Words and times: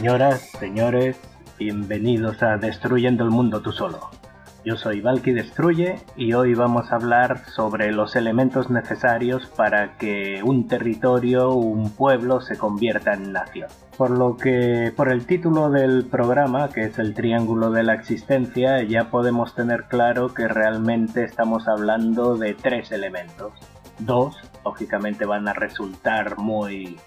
Señoras, 0.00 0.40
señores, 0.58 1.20
bienvenidos 1.58 2.42
a 2.42 2.56
Destruyendo 2.56 3.22
el 3.22 3.28
Mundo 3.28 3.60
tú 3.60 3.70
solo. 3.70 4.08
Yo 4.64 4.78
soy 4.78 5.02
Valky 5.02 5.32
Destruye 5.32 6.00
y 6.16 6.32
hoy 6.32 6.54
vamos 6.54 6.90
a 6.90 6.94
hablar 6.94 7.44
sobre 7.50 7.92
los 7.92 8.16
elementos 8.16 8.70
necesarios 8.70 9.44
para 9.54 9.98
que 9.98 10.42
un 10.42 10.68
territorio, 10.68 11.50
un 11.50 11.90
pueblo 11.90 12.40
se 12.40 12.56
convierta 12.56 13.12
en 13.12 13.32
nación. 13.32 13.68
Por 13.98 14.12
lo 14.12 14.38
que, 14.38 14.90
por 14.96 15.12
el 15.12 15.26
título 15.26 15.68
del 15.68 16.06
programa, 16.06 16.70
que 16.70 16.84
es 16.84 16.98
el 16.98 17.12
Triángulo 17.12 17.70
de 17.70 17.82
la 17.82 17.92
Existencia, 17.92 18.82
ya 18.82 19.10
podemos 19.10 19.54
tener 19.54 19.84
claro 19.84 20.32
que 20.32 20.48
realmente 20.48 21.24
estamos 21.24 21.68
hablando 21.68 22.38
de 22.38 22.54
tres 22.54 22.90
elementos. 22.90 23.52
Dos, 23.98 24.34
lógicamente, 24.64 25.26
van 25.26 25.46
a 25.46 25.52
resultar 25.52 26.38
muy, 26.38 26.98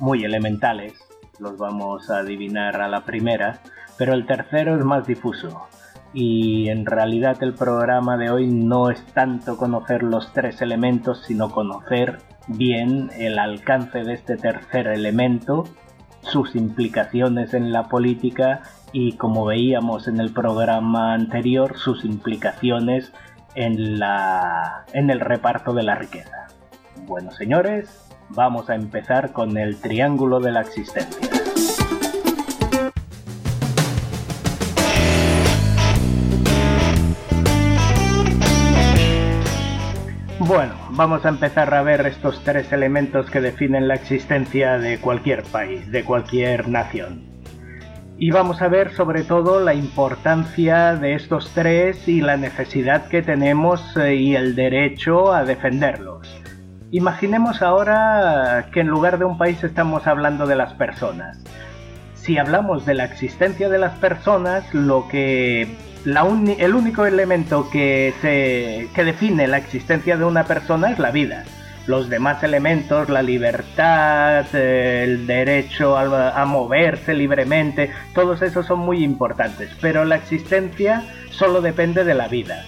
muy 0.00 0.24
elementales, 0.24 1.07
los 1.38 1.56
vamos 1.56 2.10
a 2.10 2.18
adivinar 2.18 2.80
a 2.80 2.88
la 2.88 3.04
primera, 3.04 3.60
pero 3.96 4.14
el 4.14 4.26
tercero 4.26 4.76
es 4.76 4.84
más 4.84 5.06
difuso. 5.06 5.66
Y 6.14 6.68
en 6.70 6.86
realidad 6.86 7.42
el 7.42 7.54
programa 7.54 8.16
de 8.16 8.30
hoy 8.30 8.46
no 8.46 8.90
es 8.90 9.04
tanto 9.12 9.56
conocer 9.56 10.02
los 10.02 10.32
tres 10.32 10.62
elementos, 10.62 11.22
sino 11.26 11.50
conocer 11.50 12.18
bien 12.46 13.10
el 13.18 13.38
alcance 13.38 14.04
de 14.04 14.14
este 14.14 14.36
tercer 14.36 14.86
elemento, 14.86 15.64
sus 16.22 16.56
implicaciones 16.56 17.54
en 17.54 17.72
la 17.72 17.88
política 17.88 18.62
y 18.92 19.12
como 19.12 19.44
veíamos 19.44 20.08
en 20.08 20.18
el 20.18 20.32
programa 20.32 21.12
anterior, 21.12 21.76
sus 21.76 22.04
implicaciones 22.04 23.12
en, 23.54 23.98
la, 23.98 24.84
en 24.92 25.10
el 25.10 25.20
reparto 25.20 25.74
de 25.74 25.82
la 25.82 25.94
riqueza. 25.94 26.46
Bueno, 27.06 27.30
señores, 27.32 28.08
vamos 28.30 28.70
a 28.70 28.74
empezar 28.74 29.32
con 29.32 29.56
el 29.56 29.80
triángulo 29.80 30.40
de 30.40 30.52
la 30.52 30.60
existencia. 30.60 31.37
Bueno, 40.48 40.72
vamos 40.92 41.26
a 41.26 41.28
empezar 41.28 41.74
a 41.74 41.82
ver 41.82 42.06
estos 42.06 42.42
tres 42.42 42.72
elementos 42.72 43.30
que 43.30 43.42
definen 43.42 43.86
la 43.86 43.96
existencia 43.96 44.78
de 44.78 44.98
cualquier 44.98 45.42
país, 45.42 45.92
de 45.92 46.04
cualquier 46.04 46.70
nación. 46.70 47.22
Y 48.16 48.30
vamos 48.30 48.62
a 48.62 48.68
ver 48.68 48.94
sobre 48.94 49.24
todo 49.24 49.60
la 49.60 49.74
importancia 49.74 50.96
de 50.96 51.12
estos 51.12 51.50
tres 51.52 52.08
y 52.08 52.22
la 52.22 52.38
necesidad 52.38 53.08
que 53.08 53.20
tenemos 53.20 53.94
eh, 53.98 54.14
y 54.14 54.36
el 54.36 54.54
derecho 54.54 55.34
a 55.34 55.44
defenderlos. 55.44 56.26
Imaginemos 56.92 57.60
ahora 57.60 58.70
que 58.72 58.80
en 58.80 58.86
lugar 58.86 59.18
de 59.18 59.26
un 59.26 59.36
país 59.36 59.62
estamos 59.62 60.06
hablando 60.06 60.46
de 60.46 60.56
las 60.56 60.72
personas. 60.72 61.44
Si 62.14 62.38
hablamos 62.38 62.86
de 62.86 62.94
la 62.94 63.04
existencia 63.04 63.68
de 63.68 63.78
las 63.78 63.98
personas, 63.98 64.72
lo 64.72 65.08
que 65.08 65.68
el 66.04 66.74
único 66.74 67.06
elemento 67.06 67.68
que, 67.70 68.14
se, 68.20 68.88
que 68.94 69.04
define 69.04 69.46
la 69.46 69.58
existencia 69.58 70.16
de 70.16 70.24
una 70.24 70.44
persona 70.44 70.90
es 70.90 70.98
la 70.98 71.10
vida. 71.10 71.44
Los 71.86 72.10
demás 72.10 72.42
elementos, 72.42 73.08
la 73.08 73.22
libertad, 73.22 74.54
el 74.54 75.26
derecho 75.26 75.96
a, 75.96 76.40
a 76.40 76.44
moverse 76.44 77.14
libremente, 77.14 77.90
todos 78.14 78.42
esos 78.42 78.66
son 78.66 78.80
muy 78.80 79.02
importantes, 79.02 79.70
pero 79.80 80.04
la 80.04 80.16
existencia 80.16 81.02
solo 81.30 81.62
depende 81.62 82.04
de 82.04 82.14
la 82.14 82.28
vida. 82.28 82.64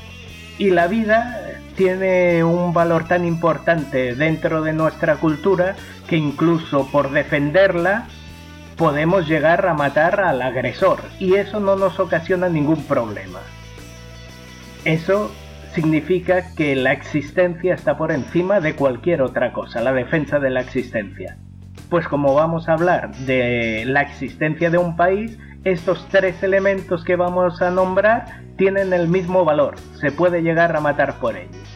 Y 0.59 0.71
la 0.71 0.87
vida 0.87 1.39
tiene 1.77 2.45
un 2.45 2.73
valor 2.73 3.09
tan 3.09 3.25
importante 3.25 4.15
dentro 4.15 4.63
de 4.63 4.73
nuestra 4.73 5.17
cultura 5.17 5.77
que 6.07 6.17
incluso 6.17 6.87
por 6.91 7.11
defenderla 7.11 8.07
podemos 8.81 9.29
llegar 9.29 9.67
a 9.67 9.75
matar 9.75 10.23
al 10.23 10.41
agresor 10.41 11.01
y 11.19 11.35
eso 11.35 11.61
no 11.61 11.77
nos 11.77 12.01
ocasiona 12.01 12.49
ningún 12.49 12.83
problema. 12.85 13.41
Eso 14.87 15.31
significa 15.75 16.55
que 16.55 16.75
la 16.75 16.93
existencia 16.93 17.75
está 17.75 17.99
por 17.99 18.11
encima 18.11 18.59
de 18.61 18.75
cualquier 18.75 19.21
otra 19.21 19.53
cosa, 19.53 19.83
la 19.83 19.93
defensa 19.93 20.39
de 20.39 20.49
la 20.49 20.63
existencia. 20.63 21.37
Pues 21.91 22.09
como 22.09 22.33
vamos 22.33 22.71
a 22.71 22.73
hablar 22.73 23.15
de 23.27 23.85
la 23.87 24.01
existencia 24.01 24.71
de 24.71 24.79
un 24.79 24.97
país, 24.97 25.37
estos 25.65 26.09
tres 26.09 26.43
elementos 26.43 27.05
que 27.05 27.17
vamos 27.17 27.61
a 27.61 27.71
nombrar 27.71 28.45
tienen 28.57 28.95
el 28.95 29.09
mismo 29.09 29.45
valor, 29.45 29.75
se 30.01 30.11
puede 30.11 30.41
llegar 30.41 30.75
a 30.75 30.81
matar 30.81 31.19
por 31.21 31.37
ellos. 31.37 31.69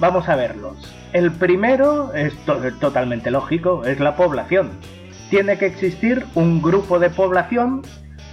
Vamos 0.00 0.28
a 0.28 0.34
verlos. 0.34 0.92
El 1.12 1.30
primero 1.30 2.12
es 2.12 2.34
totalmente 2.80 3.30
lógico, 3.30 3.84
es 3.84 4.00
la 4.00 4.16
población 4.16 4.72
tiene 5.30 5.58
que 5.58 5.66
existir 5.66 6.24
un 6.34 6.62
grupo 6.62 6.98
de 6.98 7.10
población 7.10 7.82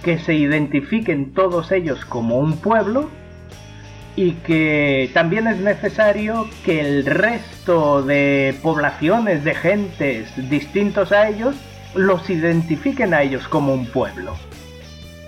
que 0.02 0.18
se 0.18 0.34
identifiquen 0.34 1.32
todos 1.32 1.72
ellos 1.72 2.04
como 2.04 2.38
un 2.38 2.58
pueblo 2.58 3.10
y 4.16 4.32
que 4.32 5.10
también 5.12 5.48
es 5.48 5.58
necesario 5.58 6.48
que 6.64 6.80
el 6.80 7.04
resto 7.04 8.02
de 8.02 8.54
poblaciones, 8.62 9.42
de 9.44 9.54
gentes 9.54 10.30
distintos 10.48 11.10
a 11.10 11.28
ellos, 11.28 11.56
los 11.94 12.28
identifiquen 12.30 13.12
a 13.14 13.22
ellos 13.22 13.48
como 13.48 13.74
un 13.74 13.86
pueblo. 13.86 14.34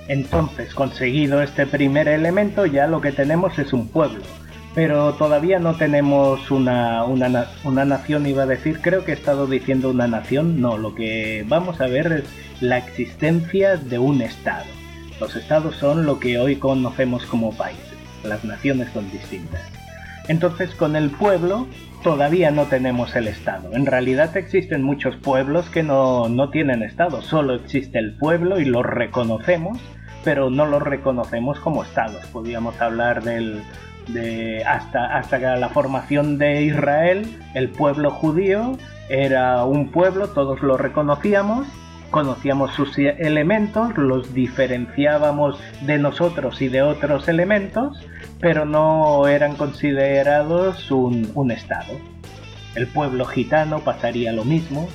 Entonces, 0.08 0.72
conseguido 0.72 1.42
este 1.42 1.66
primer 1.66 2.06
elemento, 2.06 2.64
ya 2.64 2.86
lo 2.86 3.00
que 3.00 3.10
tenemos 3.10 3.58
es 3.58 3.72
un 3.72 3.88
pueblo 3.88 4.22
pero 4.76 5.14
todavía 5.14 5.58
no 5.58 5.74
tenemos 5.74 6.50
una, 6.50 7.02
una, 7.04 7.46
una, 7.64 7.84
nación, 7.86 8.26
iba 8.26 8.42
a 8.42 8.46
decir, 8.46 8.80
creo 8.82 9.06
que 9.06 9.12
he 9.12 9.14
estado 9.14 9.46
diciendo 9.46 9.88
una 9.88 10.06
nación, 10.06 10.60
no, 10.60 10.76
lo 10.76 10.94
que 10.94 11.46
vamos 11.48 11.80
a 11.80 11.86
ver 11.86 12.12
es 12.12 12.62
la 12.62 12.76
existencia 12.76 13.76
de 13.76 13.98
un 13.98 14.20
Estado. 14.20 14.66
Los 15.18 15.34
Estados 15.34 15.76
son 15.76 16.04
lo 16.04 16.20
que 16.20 16.38
hoy 16.38 16.56
conocemos 16.56 17.24
como 17.24 17.56
países, 17.56 17.96
las 18.22 18.44
naciones 18.44 18.90
son 18.92 19.10
distintas. 19.10 19.62
Entonces 20.28 20.74
con 20.74 20.94
el 20.94 21.08
pueblo 21.08 21.66
todavía 22.02 22.50
no 22.50 22.64
tenemos 22.64 23.16
el 23.16 23.28
Estado. 23.28 23.70
En 23.72 23.86
realidad 23.86 24.36
existen 24.36 24.82
muchos 24.82 25.16
pueblos 25.16 25.70
que 25.70 25.82
no, 25.82 26.28
no 26.28 26.50
tienen 26.50 26.82
Estado, 26.82 27.22
solo 27.22 27.54
existe 27.54 27.98
el 27.98 28.18
pueblo 28.18 28.60
y 28.60 28.66
lo 28.66 28.82
reconocemos, 28.82 29.78
pero 30.22 30.50
no 30.50 30.66
lo 30.66 30.80
reconocemos 30.80 31.60
como 31.60 31.82
Estados. 31.82 32.26
Podríamos 32.26 32.78
hablar 32.82 33.22
del, 33.22 33.62
hasta, 34.66 35.16
hasta 35.16 35.56
la 35.56 35.68
formación 35.68 36.38
de 36.38 36.62
Israel, 36.62 37.38
el 37.54 37.70
pueblo 37.70 38.10
judío 38.10 38.78
era 39.08 39.64
un 39.64 39.90
pueblo, 39.90 40.28
todos 40.28 40.62
lo 40.62 40.76
reconocíamos, 40.76 41.66
conocíamos 42.10 42.72
sus 42.74 42.98
elementos, 42.98 43.96
los 43.96 44.32
diferenciábamos 44.32 45.60
de 45.82 45.98
nosotros 45.98 46.60
y 46.62 46.68
de 46.68 46.82
otros 46.82 47.28
elementos, 47.28 48.04
pero 48.40 48.64
no 48.64 49.26
eran 49.28 49.56
considerados 49.56 50.90
un, 50.90 51.30
un 51.34 51.50
Estado. 51.50 51.94
El 52.74 52.86
pueblo 52.86 53.24
gitano 53.24 53.80
pasaría 53.80 54.32
lo 54.32 54.44
mismo, 54.44 54.88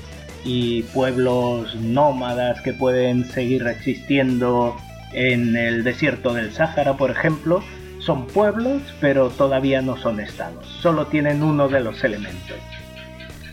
y 0.43 0.83
pueblos 0.83 1.75
nómadas 1.75 2.61
que 2.61 2.73
pueden 2.73 3.25
seguir 3.25 3.67
existiendo 3.67 4.75
en 5.13 5.55
el 5.55 5.83
desierto 5.83 6.33
del 6.33 6.51
Sáhara, 6.51 6.93
por 6.93 7.11
ejemplo, 7.11 7.63
son 8.01 8.27
pueblos, 8.27 8.81
pero 8.99 9.29
todavía 9.29 9.81
no 9.81 9.97
son 9.97 10.19
estados, 10.19 10.65
solo 10.81 11.07
tienen 11.07 11.43
uno 11.43 11.69
de 11.69 11.79
los 11.79 12.03
elementos. 12.03 12.57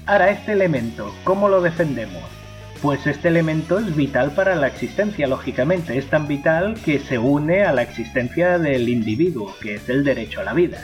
Ahora, 0.07 0.31
este 0.31 0.53
elemento, 0.53 1.15
¿cómo 1.25 1.49
lo 1.49 1.61
defendemos? 1.61 2.23
Pues 2.81 3.07
este 3.07 3.29
elemento 3.29 3.79
es 3.79 3.95
vital 3.95 4.31
para 4.31 4.55
la 4.55 4.69
existencia, 4.69 5.27
lógicamente, 5.27 5.99
es 5.99 6.07
tan 6.07 6.27
vital 6.27 6.77
que 6.83 6.99
se 6.99 7.19
une 7.19 7.65
a 7.65 7.73
la 7.73 7.83
existencia 7.83 8.59
del 8.59 8.89
individuo, 8.89 9.55
que 9.61 9.75
es 9.75 9.89
el 9.89 10.05
derecho 10.05 10.41
a 10.41 10.45
la 10.45 10.55
vida. 10.55 10.83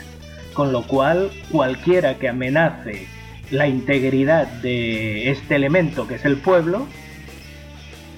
Con 0.53 0.71
lo 0.71 0.83
cual, 0.83 1.31
cualquiera 1.51 2.15
que 2.15 2.29
amenace 2.29 3.07
la 3.49 3.67
integridad 3.67 4.47
de 4.61 5.31
este 5.31 5.55
elemento, 5.55 6.07
que 6.07 6.15
es 6.15 6.25
el 6.25 6.37
pueblo, 6.37 6.87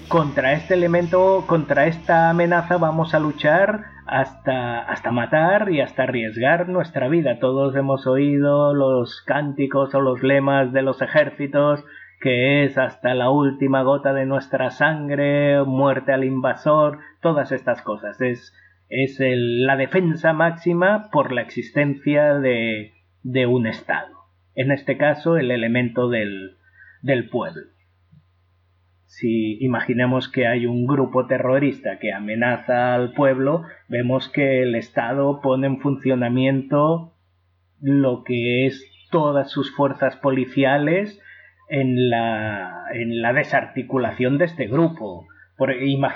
contra 0.08 0.54
este 0.54 0.74
elemento, 0.74 1.44
contra 1.48 1.88
esta 1.88 2.30
amenaza 2.30 2.78
vamos 2.78 3.14
a 3.14 3.20
luchar 3.20 3.86
hasta, 4.06 4.82
hasta 4.84 5.12
matar 5.12 5.70
y 5.70 5.82
hasta 5.82 6.04
arriesgar 6.04 6.70
nuestra 6.70 7.10
vida. 7.10 7.40
Todos 7.40 7.76
hemos 7.76 8.08
oído 8.08 8.74
los 8.74 9.22
cánticos 9.22 9.94
o 9.96 10.02
los 10.02 10.24
lemas 10.24 10.72
de 10.72 10.82
los 10.82 11.02
ejércitos 11.02 11.84
que 12.20 12.64
es 12.64 12.78
hasta 12.78 13.14
la 13.14 13.30
última 13.30 13.84
gota 13.84 14.14
de 14.14 14.26
nuestra 14.26 14.72
sangre, 14.72 15.64
muerte 15.64 16.14
al 16.14 16.24
invasor, 16.24 17.00
todas 17.22 17.52
estas 17.52 17.82
cosas. 17.82 18.20
Es, 18.22 18.54
es 18.90 19.18
la 19.20 19.76
defensa 19.76 20.34
máxima 20.34 21.10
por 21.12 21.32
la 21.32 21.42
existencia 21.42 22.34
de, 22.40 22.94
de 23.22 23.46
un 23.46 23.68
Estado. 23.68 24.16
En 24.56 24.72
este 24.72 24.98
caso, 24.98 25.38
el 25.38 25.52
elemento 25.52 26.10
del, 26.10 26.58
del 27.04 27.30
pueblo. 27.30 27.77
Si 29.08 29.58
imaginemos 29.64 30.30
que 30.30 30.48
hay 30.48 30.66
un 30.66 30.86
grupo 30.86 31.28
terrorista 31.28 31.98
que 31.98 32.14
amenaza 32.14 32.94
al 32.94 33.14
pueblo, 33.14 33.64
vemos 33.88 34.30
que 34.30 34.62
el 34.62 34.76
Estado 34.76 35.42
pone 35.42 35.68
en 35.68 35.80
funcionamiento 35.80 37.14
lo 37.82 38.24
que 38.24 38.68
es 38.68 38.86
todas 39.10 39.50
sus 39.50 39.76
fuerzas 39.76 40.18
policiales 40.18 41.20
en 41.70 42.10
la, 42.10 42.86
en 42.94 43.22
la 43.22 43.34
desarticulación 43.34 44.38
de 44.38 44.46
este 44.46 44.68
grupo. 44.68 45.26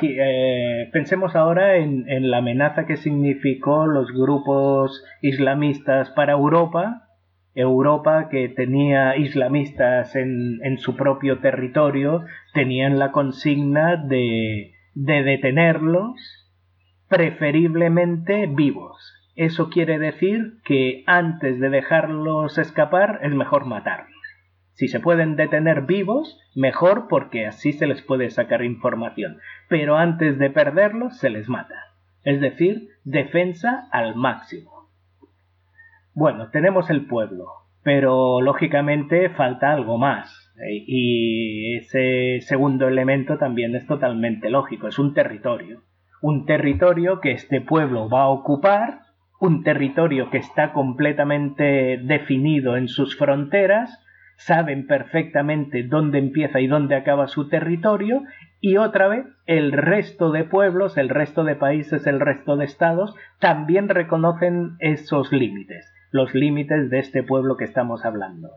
eh, 0.02 0.90
pensemos 0.94 1.36
ahora 1.36 1.78
en, 1.78 2.30
la 2.30 2.38
amenaza 2.38 2.86
que 2.86 2.98
significó 2.98 3.88
los 3.88 4.12
grupos 4.12 5.04
islamistas 5.22 6.12
para 6.12 6.34
Europa, 6.34 7.08
Europa 7.54 8.30
que 8.30 8.50
tenía 8.50 9.18
islamistas 9.18 10.16
en, 10.16 10.60
en 10.64 10.78
su 10.78 10.96
propio 10.96 11.40
territorio, 11.40 12.24
tenían 12.54 12.98
la 12.98 13.12
consigna 13.12 13.98
de, 13.98 14.74
de 14.94 15.24
detenerlos, 15.24 16.16
preferiblemente 17.10 18.48
vivos. 18.48 19.14
Eso 19.36 19.70
quiere 19.70 20.00
decir 20.00 20.60
que 20.64 21.04
antes 21.08 21.60
de 21.60 21.70
dejarlos 21.70 22.58
escapar 22.58 23.20
es 23.24 23.34
mejor 23.34 23.66
matarlos. 23.66 24.10
Si 24.74 24.88
se 24.88 25.00
pueden 25.00 25.36
detener 25.36 25.84
vivos, 25.84 26.40
mejor 26.56 27.08
porque 27.08 27.46
así 27.46 27.74
se 27.74 27.88
les 27.88 28.02
puede 28.02 28.30
sacar 28.30 28.64
información. 28.64 29.38
Pero 29.68 29.98
antes 29.98 30.40
de 30.40 30.50
perderlos, 30.50 31.18
se 31.18 31.30
les 31.30 31.50
mata. 31.50 31.76
Es 32.24 32.40
decir, 32.40 32.90
defensa 33.04 33.88
al 33.92 34.16
máximo. 34.16 34.71
Bueno, 36.14 36.50
tenemos 36.50 36.90
el 36.90 37.06
pueblo, 37.06 37.46
pero 37.84 38.42
lógicamente 38.42 39.30
falta 39.30 39.72
algo 39.72 39.98
más. 39.98 40.52
Eh, 40.58 40.84
y 40.86 41.78
ese 41.78 42.40
segundo 42.42 42.88
elemento 42.88 43.38
también 43.38 43.76
es 43.76 43.88
totalmente 43.88 44.50
lógico, 44.50 44.88
es 44.88 45.00
un 45.00 45.14
territorio. 45.14 45.82
Un 46.22 46.46
territorio 46.46 47.20
que 47.20 47.32
este 47.32 47.62
pueblo 47.62 48.10
va 48.10 48.24
a 48.24 48.30
ocupar, 48.30 49.00
un 49.40 49.64
territorio 49.64 50.30
que 50.30 50.38
está 50.38 50.74
completamente 50.74 52.00
definido 52.04 52.78
en 52.78 52.88
sus 52.88 53.18
fronteras, 53.18 54.00
saben 54.36 54.88
perfectamente 54.88 55.84
dónde 55.84 56.20
empieza 56.20 56.60
y 56.60 56.68
dónde 56.68 56.96
acaba 56.96 57.28
su 57.28 57.48
territorio 57.48 58.24
y 58.60 58.78
otra 58.78 59.08
vez 59.08 59.26
el 59.48 59.72
resto 59.72 60.32
de 60.32 60.44
pueblos, 60.44 60.98
el 60.98 61.10
resto 61.10 61.44
de 61.44 61.56
países, 61.56 62.06
el 62.06 62.20
resto 62.20 62.58
de 62.58 62.66
estados 62.66 63.16
también 63.40 63.90
reconocen 63.90 64.76
esos 64.80 65.32
límites, 65.32 65.91
los 66.12 66.34
límites 66.34 66.90
de 66.90 67.00
este 67.00 67.24
pueblo 67.24 67.58
que 67.58 67.66
estamos 67.66 68.06
hablando. 68.06 68.50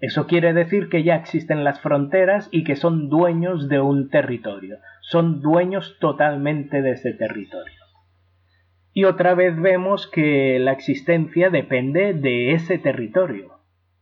Eso 0.00 0.26
quiere 0.26 0.52
decir 0.52 0.88
que 0.88 1.02
ya 1.02 1.16
existen 1.16 1.64
las 1.64 1.80
fronteras 1.80 2.48
y 2.50 2.64
que 2.64 2.76
son 2.76 3.08
dueños 3.08 3.68
de 3.68 3.80
un 3.80 4.10
territorio, 4.10 4.78
son 5.00 5.40
dueños 5.40 5.96
totalmente 5.98 6.82
de 6.82 6.92
ese 6.92 7.12
territorio. 7.12 7.80
Y 8.92 9.04
otra 9.04 9.34
vez 9.34 9.60
vemos 9.60 10.06
que 10.06 10.58
la 10.60 10.72
existencia 10.72 11.50
depende 11.50 12.12
de 12.14 12.52
ese 12.52 12.78
territorio. 12.78 13.58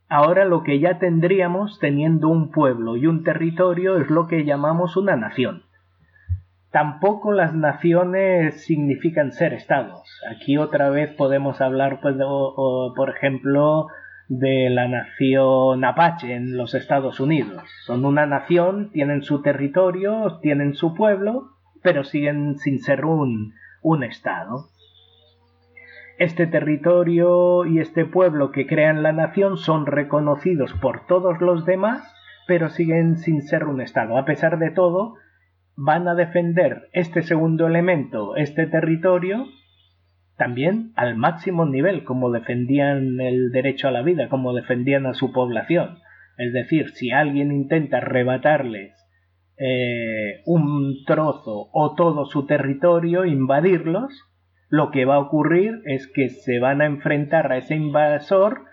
Ahora 0.09 0.45
lo 0.45 0.63
que 0.63 0.79
ya 0.81 0.99
tendríamos 0.99 1.79
teniendo 1.79 2.29
un 2.29 2.51
pueblo 2.51 2.97
y 2.97 3.07
un 3.07 3.25
territorio 3.25 3.97
es 3.97 4.11
lo 4.11 4.27
que 4.27 4.45
llamamos 4.45 4.97
una 4.97 5.17
nación. 5.17 5.63
Tampoco 6.73 7.33
las 7.33 7.55
naciones 7.55 8.65
significan 8.65 9.33
ser 9.33 9.53
estados. 9.53 10.03
Aquí 10.35 10.57
otra 10.57 10.89
vez 10.89 11.15
podemos 11.15 11.61
hablar, 11.61 12.01
pues, 12.01 12.17
por 12.17 13.11
ejemplo, 13.11 13.89
de 14.29 14.71
la 14.71 14.89
nación 14.89 15.85
Apache 15.85 16.35
en 16.35 16.57
los 16.57 16.75
Estados 16.75 17.21
Unidos. 17.21 17.63
Son 17.85 18.07
una 18.07 18.25
nación, 18.25 18.91
tienen 18.91 19.23
su 19.23 19.43
territorio, 19.43 20.39
tienen 20.41 20.73
su 20.73 20.95
pueblo, 20.95 21.51
pero 21.83 22.05
siguen 22.05 22.59
sin 22.59 22.81
ser 22.81 23.05
un, 23.05 23.53
un 23.83 24.03
estado. 24.03 24.69
Este 26.19 26.47
territorio 26.47 27.67
y 27.67 27.81
este 27.81 28.07
pueblo 28.07 28.51
que 28.51 28.67
crean 28.67 29.03
la 29.03 29.13
nación 29.13 29.59
son 29.59 29.85
reconocidos 29.85 30.73
por 30.75 31.05
todos 31.07 31.41
los 31.43 31.67
demás, 31.67 32.03
pero 32.47 32.71
siguen 32.71 33.17
sin 33.17 33.43
ser 33.43 33.65
un 33.65 33.81
Estado. 33.81 34.17
A 34.17 34.25
pesar 34.25 34.59
de 34.59 34.71
todo, 34.71 35.17
van 35.77 36.09
a 36.09 36.15
defender 36.15 36.89
este 36.93 37.23
segundo 37.23 37.67
elemento, 37.67 38.37
este 38.37 38.67
territorio, 38.67 39.47
también 40.37 40.93
al 40.97 41.17
máximo 41.17 41.67
nivel, 41.67 42.05
como 42.05 42.31
defendían 42.31 43.21
el 43.21 43.51
derecho 43.53 43.89
a 43.89 43.93
la 43.93 44.03
vida, 44.03 44.29
como 44.29 44.55
defendían 44.55 45.07
a 45.07 45.15
su 45.15 45.33
población. 45.33 45.99
Es 46.39 46.53
decir, 46.53 46.91
si 46.91 47.11
alguien 47.11 47.53
intenta 47.53 47.99
arrebatarles 47.99 48.93
eh, 49.59 50.43
un 50.47 51.05
trozo 51.07 51.69
o 51.73 51.95
todo 51.95 52.25
su 52.25 52.47
territorio, 52.47 53.25
invadirlos, 53.25 54.13
lo 54.69 54.91
que 54.91 55.05
va 55.05 55.17
a 55.17 55.21
ocurrir 55.21 55.83
es 55.85 56.11
que 56.11 56.31
se 56.31 56.59
van 56.59 56.81
a 56.81 56.87
enfrentar 56.87 57.53
a 57.53 57.59
ese 57.59 57.75
invasor 57.75 58.65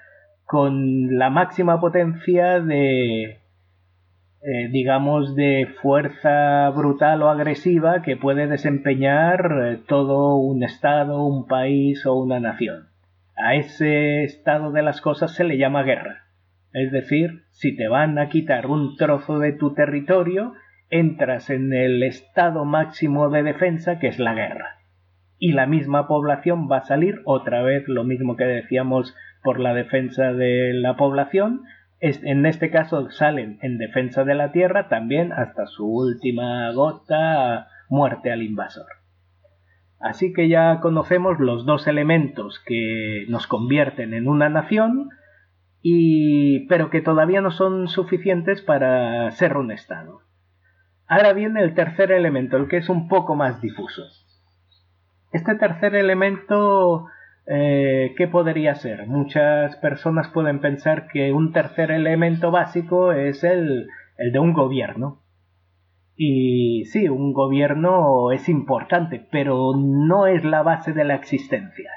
con 0.46 1.18
la 1.18 1.30
máxima 1.30 1.80
potencia 1.80 2.60
de, 2.62 3.40
eh, 4.42 4.70
digamos, 4.70 5.36
de 5.36 5.68
fuerza 5.82 6.70
brutal 6.70 7.22
o 7.24 7.30
agresiva 7.30 8.02
que 8.02 8.16
puede 8.16 8.48
desempeñar 8.48 9.52
eh, 9.64 9.80
todo 9.88 10.36
un 10.36 10.64
estado, 10.64 11.26
un 11.26 11.48
país 11.48 12.06
o 12.06 12.16
una 12.16 12.40
nación. 12.40 12.88
A 13.36 13.56
ese 13.56 14.24
estado 14.24 14.72
de 14.72 14.82
las 14.82 15.02
cosas 15.02 15.34
se 15.34 15.44
le 15.44 15.58
llama 15.58 15.84
guerra. 15.84 16.24
Es 16.74 16.92
decir, 16.92 17.44
si 17.52 17.76
te 17.76 17.88
van 17.88 18.18
a 18.20 18.30
quitar 18.30 18.68
un 18.68 18.96
trozo 18.96 19.40
de 19.40 19.54
tu 19.54 19.74
territorio, 19.74 20.54
entras 20.90 21.50
en 21.50 21.74
el 21.74 22.04
estado 22.04 22.66
máximo 22.66 23.30
de 23.30 23.44
defensa 23.44 24.00
que 24.00 24.08
es 24.08 24.20
la 24.20 24.34
guerra 24.34 24.80
y 25.40 25.54
la 25.54 25.66
misma 25.66 26.08
población 26.08 26.68
va 26.70 26.80
a 26.80 26.86
salir 26.86 27.22
otra 27.24 27.64
vez 27.64 27.88
lo 27.88 28.04
mismo 28.04 28.36
que 28.36 28.44
decíamos 28.44 29.16
por 29.42 29.60
la 29.60 29.74
defensa 29.74 30.34
de 30.34 30.74
la 30.74 30.98
población 30.98 31.62
en 32.00 32.46
este 32.46 32.72
caso 32.72 33.10
salen 33.12 33.60
en 33.62 33.78
defensa 33.78 34.24
de 34.24 34.36
la 34.36 34.52
tierra 34.52 34.88
también 34.88 35.34
hasta 35.34 35.66
su 35.68 35.86
última 35.86 36.72
gota 36.72 37.68
muerte 37.90 38.32
al 38.32 38.44
invasor. 38.44 38.88
Así 40.00 40.32
que 40.32 40.48
ya 40.48 40.80
conocemos 40.80 41.40
los 41.40 41.66
dos 41.66 41.88
elementos 41.88 42.62
que 42.66 43.26
nos 43.28 43.48
convierten 43.48 44.14
en 44.14 44.30
una 44.30 44.48
nación 44.50 45.10
y 45.82 46.68
pero 46.68 46.90
que 46.90 47.02
todavía 47.02 47.42
no 47.42 47.52
son 47.52 47.88
suficientes 47.88 48.62
para 48.62 49.30
ser 49.32 49.58
un 49.58 49.72
estado. 49.72 50.22
Ahora 51.08 51.34
viene 51.34 51.62
el 51.62 51.74
tercer 51.74 52.12
elemento 52.12 52.56
el 52.56 52.68
que 52.68 52.78
es 52.78 52.88
un 52.88 53.08
poco 53.08 53.36
más 53.36 53.62
difuso. 53.62 54.04
Este 55.32 55.56
tercer 55.56 55.96
elemento, 55.96 57.08
eh, 57.52 58.14
¿qué 58.16 58.28
podría 58.28 58.76
ser? 58.76 59.08
Muchas 59.08 59.76
personas 59.78 60.28
pueden 60.28 60.62
pensar 60.62 61.08
que 61.08 61.34
un 61.34 61.52
tercer 61.52 61.90
elemento 61.90 62.52
básico 62.52 63.12
es 63.12 63.44
el, 63.44 63.88
el 64.20 64.32
de 64.32 64.38
un 64.38 64.54
gobierno. 64.54 65.24
Y 66.16 66.86
sí, 66.86 67.10
un 67.10 67.34
gobierno 67.34 68.32
es 68.32 68.50
importante, 68.50 69.26
pero 69.32 69.72
no 69.76 70.28
es 70.28 70.44
la 70.44 70.62
base 70.62 70.94
de 70.94 71.06
la 71.06 71.16
existencia. 71.16 71.90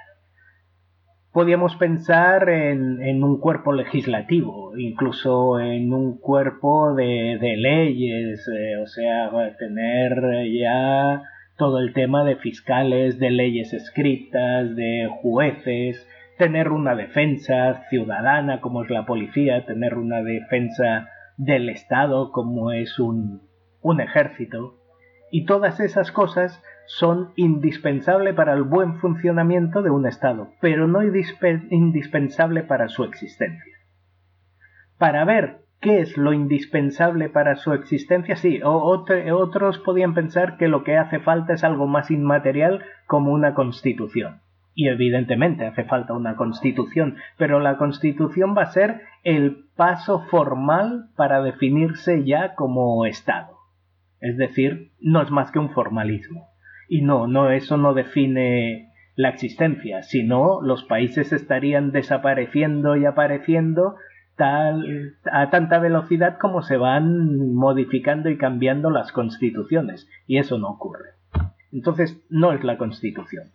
Podríamos 1.32 1.76
pensar 1.76 2.48
en, 2.48 3.02
en 3.02 3.22
un 3.22 3.38
cuerpo 3.38 3.74
legislativo, 3.74 4.74
incluso 4.78 5.60
en 5.60 5.92
un 5.92 6.18
cuerpo 6.18 6.94
de, 6.94 7.36
de 7.38 7.56
leyes, 7.58 8.48
eh, 8.48 8.76
o 8.82 8.86
sea, 8.86 9.30
tener 9.58 10.14
ya 10.58 11.24
todo 11.62 11.78
el 11.78 11.92
tema 11.92 12.24
de 12.24 12.34
fiscales, 12.34 13.20
de 13.20 13.30
leyes 13.30 13.72
escritas, 13.72 14.74
de 14.74 15.08
jueces, 15.22 16.08
tener 16.36 16.70
una 16.72 16.96
defensa 16.96 17.84
ciudadana 17.88 18.60
como 18.60 18.82
es 18.82 18.90
la 18.90 19.06
policía, 19.06 19.64
tener 19.64 19.94
una 19.94 20.24
defensa 20.24 21.08
del 21.36 21.68
Estado 21.68 22.32
como 22.32 22.72
es 22.72 22.98
un, 22.98 23.48
ejército. 24.00 24.80
Y 25.30 25.44
todas 25.44 25.78
esas 25.78 26.10
cosas 26.10 26.60
son 26.86 27.32
indispensables 27.36 28.34
para 28.34 28.54
el 28.54 28.64
buen 28.64 28.96
funcionamiento 28.96 29.82
de 29.82 29.90
un 29.90 30.04
Estado, 30.04 30.48
pero 30.60 30.88
no 30.88 30.98
indispensable 31.04 32.64
para 32.64 32.88
su 32.88 33.04
existencia. 33.04 33.76
Para 34.98 35.24
ver 35.24 35.60
¿Qué 35.82 35.98
es 35.98 36.16
lo 36.16 36.32
indispensable 36.32 37.28
para 37.28 37.56
su 37.56 37.72
existencia? 37.72 38.36
Sí, 38.36 38.60
otros 38.62 39.78
podían 39.80 40.14
pensar 40.14 40.56
que 40.56 40.68
lo 40.68 40.84
que 40.84 40.96
hace 40.96 41.18
falta 41.18 41.54
es 41.54 41.64
algo 41.64 41.88
más 41.88 42.12
inmaterial 42.12 42.84
como 43.08 43.32
una 43.32 43.52
constitución. 43.54 44.42
Y 44.76 44.86
evidentemente 44.86 45.66
hace 45.66 45.82
falta 45.82 46.12
una 46.12 46.36
constitución, 46.36 47.16
pero 47.36 47.58
la 47.58 47.78
constitución 47.78 48.54
va 48.56 48.62
a 48.62 48.72
ser 48.72 49.00
el 49.24 49.64
paso 49.74 50.20
formal 50.30 51.08
para 51.16 51.42
definirse 51.42 52.22
ya 52.24 52.54
como 52.54 53.04
Estado. 53.04 53.56
Es 54.20 54.36
decir, 54.36 54.92
no 55.00 55.20
es 55.20 55.32
más 55.32 55.50
que 55.50 55.58
un 55.58 55.70
formalismo. 55.70 56.46
Y 56.88 57.02
no, 57.02 57.26
no, 57.26 57.50
eso 57.50 57.76
no 57.76 57.92
define 57.92 58.92
la 59.16 59.30
existencia, 59.30 60.04
sino 60.04 60.62
los 60.62 60.84
países 60.84 61.32
estarían 61.32 61.90
desapareciendo 61.90 62.96
y 62.96 63.04
apareciendo 63.04 63.96
a 64.42 65.50
tanta 65.50 65.78
velocidad 65.78 66.38
como 66.38 66.62
se 66.62 66.76
van 66.76 67.54
modificando 67.54 68.28
y 68.28 68.38
cambiando 68.38 68.90
las 68.90 69.12
constituciones, 69.12 70.08
y 70.26 70.38
eso 70.38 70.58
no 70.58 70.70
ocurre. 70.70 71.10
Entonces, 71.72 72.22
no 72.28 72.52
es 72.52 72.62
la 72.64 72.76
constitución. 72.78 73.52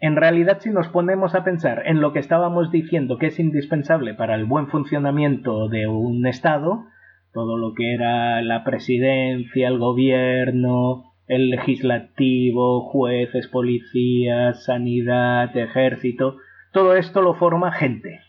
En 0.00 0.16
realidad, 0.16 0.58
si 0.60 0.70
nos 0.70 0.88
ponemos 0.88 1.34
a 1.34 1.44
pensar 1.44 1.82
en 1.86 2.00
lo 2.00 2.12
que 2.12 2.18
estábamos 2.18 2.72
diciendo 2.72 3.18
que 3.18 3.26
es 3.26 3.38
indispensable 3.38 4.14
para 4.14 4.34
el 4.34 4.46
buen 4.46 4.66
funcionamiento 4.66 5.68
de 5.68 5.86
un 5.86 6.26
Estado, 6.26 6.86
todo 7.32 7.56
lo 7.56 7.72
que 7.74 7.94
era 7.94 8.42
la 8.42 8.64
presidencia, 8.64 9.68
el 9.68 9.78
gobierno, 9.78 11.12
el 11.28 11.50
legislativo, 11.50 12.90
jueces, 12.90 13.46
policías, 13.48 14.64
sanidad, 14.64 15.56
ejército, 15.56 16.36
todo 16.72 16.96
esto 16.96 17.22
lo 17.22 17.34
forma 17.34 17.70
gente. 17.72 18.20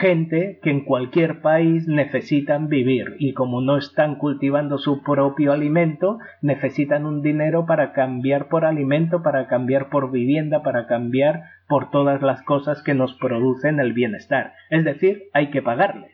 Gente 0.00 0.60
que 0.62 0.70
en 0.70 0.84
cualquier 0.84 1.40
país 1.40 1.88
necesitan 1.88 2.68
vivir 2.68 3.16
y 3.18 3.32
como 3.32 3.60
no 3.60 3.76
están 3.76 4.14
cultivando 4.14 4.78
su 4.78 5.02
propio 5.02 5.52
alimento, 5.52 6.20
necesitan 6.40 7.04
un 7.04 7.20
dinero 7.20 7.66
para 7.66 7.92
cambiar 7.92 8.48
por 8.48 8.64
alimento, 8.64 9.24
para 9.24 9.48
cambiar 9.48 9.88
por 9.88 10.12
vivienda, 10.12 10.62
para 10.62 10.86
cambiar 10.86 11.42
por 11.66 11.90
todas 11.90 12.22
las 12.22 12.42
cosas 12.42 12.80
que 12.84 12.94
nos 12.94 13.14
producen 13.14 13.80
el 13.80 13.92
bienestar. 13.92 14.52
Es 14.70 14.84
decir, 14.84 15.24
hay 15.32 15.50
que 15.50 15.62
pagarles. 15.62 16.12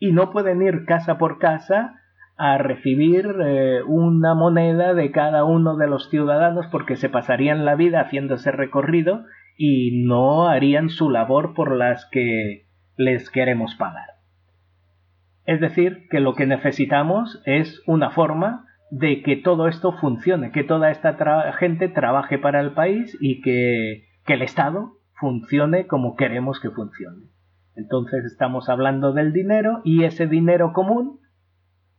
Y 0.00 0.10
no 0.10 0.32
pueden 0.32 0.60
ir 0.62 0.84
casa 0.84 1.16
por 1.16 1.38
casa 1.38 2.00
a 2.36 2.58
recibir 2.58 3.36
eh, 3.40 3.82
una 3.86 4.34
moneda 4.34 4.94
de 4.94 5.12
cada 5.12 5.44
uno 5.44 5.76
de 5.76 5.86
los 5.86 6.10
ciudadanos 6.10 6.66
porque 6.72 6.96
se 6.96 7.08
pasarían 7.08 7.64
la 7.64 7.76
vida 7.76 8.00
haciendo 8.00 8.34
ese 8.34 8.50
recorrido 8.50 9.24
y 9.56 10.04
no 10.04 10.48
harían 10.48 10.90
su 10.90 11.08
labor 11.08 11.54
por 11.54 11.76
las 11.76 12.04
que 12.10 12.65
les 12.96 13.30
queremos 13.30 13.74
pagar. 13.74 14.16
Es 15.44 15.60
decir, 15.60 16.08
que 16.10 16.20
lo 16.20 16.34
que 16.34 16.46
necesitamos 16.46 17.40
es 17.44 17.82
una 17.86 18.10
forma 18.10 18.66
de 18.90 19.22
que 19.22 19.36
todo 19.36 19.68
esto 19.68 19.92
funcione, 19.92 20.50
que 20.50 20.64
toda 20.64 20.90
esta 20.90 21.16
gente 21.52 21.88
trabaje 21.88 22.38
para 22.38 22.60
el 22.60 22.72
país 22.72 23.16
y 23.20 23.40
que 23.42 24.06
que 24.26 24.34
el 24.34 24.42
Estado 24.42 24.98
funcione 25.14 25.86
como 25.86 26.16
queremos 26.16 26.60
que 26.60 26.70
funcione. 26.70 27.28
Entonces 27.76 28.24
estamos 28.24 28.68
hablando 28.68 29.12
del 29.12 29.32
dinero 29.32 29.80
y 29.84 30.04
ese 30.04 30.26
dinero 30.26 30.72
común, 30.72 31.20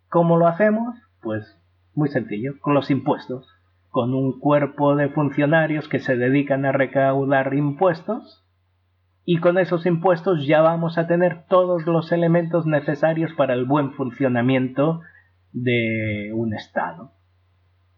¿cómo 0.10 0.38
lo 0.38 0.48
hacemos? 0.48 0.96
Pues 1.22 1.60
muy 1.94 2.10
sencillo, 2.10 2.60
con 2.60 2.74
los 2.74 2.92
impuestos, 2.92 3.48
con 3.90 4.14
un 4.14 4.40
cuerpo 4.40 4.96
de 4.96 5.10
funcionarios 5.10 5.88
que 5.88 6.00
se 6.00 6.16
dedican 6.16 6.66
a 6.66 6.72
recaudar 6.72 7.54
impuestos 7.54 8.46
y 9.30 9.38
con 9.38 9.60
esos 9.60 9.86
impuestos 9.86 10.48
ya 10.48 10.62
vamos 10.62 10.98
a 10.98 11.06
tener 11.06 11.44
todos 11.48 11.86
los 11.86 12.12
elementos 12.12 12.66
necesarios 12.66 13.34
para 13.34 13.54
el 13.54 13.66
buen 13.66 13.92
funcionamiento 13.92 15.02
de 15.52 16.32
un 16.34 16.56
Estado 16.56 17.12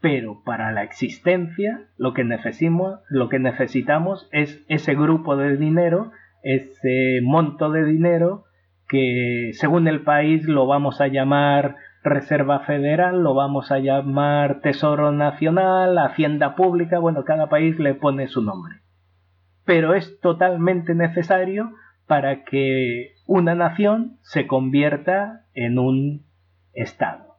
pero 0.02 0.42
para 0.46 0.72
la 0.72 0.84
existencia 0.84 1.82
lo 1.98 2.14
que 2.14 2.24
necesitamos, 2.24 3.00
lo 3.10 3.30
que 3.30 3.40
necesitamos 3.40 4.30
es 4.32 4.64
ese 4.70 4.96
grupo 4.96 5.36
de 5.36 5.58
dinero, 5.58 6.12
ese 6.42 7.20
monto 7.22 7.70
de 7.70 7.86
dinero 7.86 8.46
que 8.88 9.52
según 9.54 9.88
el 9.88 10.02
país 10.02 10.46
lo 10.48 10.66
vamos 10.66 11.02
a 11.02 11.08
llamar 11.08 11.76
Reserva 12.02 12.62
Federal, 12.62 13.22
lo 13.22 13.34
vamos 13.34 13.72
a 13.72 13.80
llamar 13.80 14.62
Tesoro 14.62 15.12
Nacional, 15.12 15.98
Hacienda 15.98 16.56
Pública, 16.56 16.98
bueno, 16.98 17.24
cada 17.24 17.50
país 17.50 17.78
le 17.78 17.94
pone 17.94 18.28
su 18.28 18.42
nombre. 18.42 18.79
Pero 19.70 19.94
es 19.94 20.20
totalmente 20.20 20.96
necesario 20.96 21.74
para 22.08 22.44
que 22.44 23.12
una 23.28 23.54
nación 23.54 24.18
se 24.24 24.48
convierta 24.48 25.46
en 25.54 25.78
un 25.78 26.26
Estado. 26.74 27.36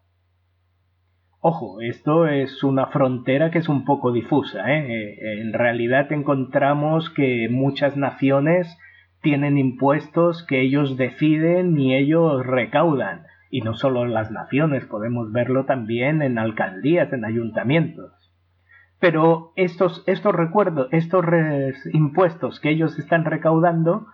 Ojo, 1.40 1.80
esto 1.80 2.28
es 2.28 2.62
una 2.62 2.87
frontera 2.87 3.50
que 3.50 3.58
es 3.58 3.68
un 3.68 3.84
poco 3.84 4.12
difusa. 4.12 4.72
¿eh? 4.72 4.92
Eh, 4.92 5.40
en 5.40 5.52
realidad 5.52 6.12
encontramos 6.12 7.10
que 7.10 7.49
muchas 7.50 7.96
naciones 7.96 8.78
tienen 9.22 9.58
impuestos 9.58 10.46
que 10.46 10.60
ellos 10.60 10.96
deciden 10.96 11.80
y 11.80 11.96
ellos 11.96 12.46
recaudan. 12.46 13.25
Y 13.50 13.62
no 13.62 13.75
solo 13.75 14.04
las 14.04 14.30
naciones, 14.30 14.84
podemos 14.84 15.32
verlo 15.32 15.64
también 15.64 16.22
en 16.22 16.38
alcaldías, 16.38 17.12
en 17.12 17.25
ayuntamientos. 17.25 18.19
Pero 19.00 19.52
estos, 19.57 20.04
estos 20.07 20.35
recuerdos, 20.35 20.88
estos 20.92 21.25
impuestos 21.92 22.61
que 22.61 22.71
ellos 22.71 22.99
están 22.99 23.25
recaudando, 23.25 24.07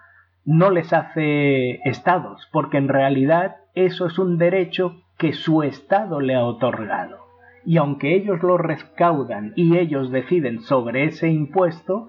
no 0.44 0.70
les 0.70 0.92
hace 0.92 1.80
estados, 1.88 2.48
porque 2.52 2.78
en 2.78 2.88
realidad 2.88 3.56
eso 3.74 4.06
es 4.06 4.18
un 4.18 4.38
derecho 4.38 5.02
que 5.18 5.32
su 5.32 5.64
Estado 5.64 6.20
le 6.20 6.36
ha 6.36 6.44
otorgado. 6.44 7.26
Y 7.64 7.78
aunque 7.78 8.14
ellos 8.14 8.42
lo 8.44 8.58
recaudan 8.58 9.52
y 9.56 9.76
ellos 9.76 10.12
deciden 10.12 10.60
sobre 10.60 11.04
ese 11.04 11.28
impuesto, 11.28 12.08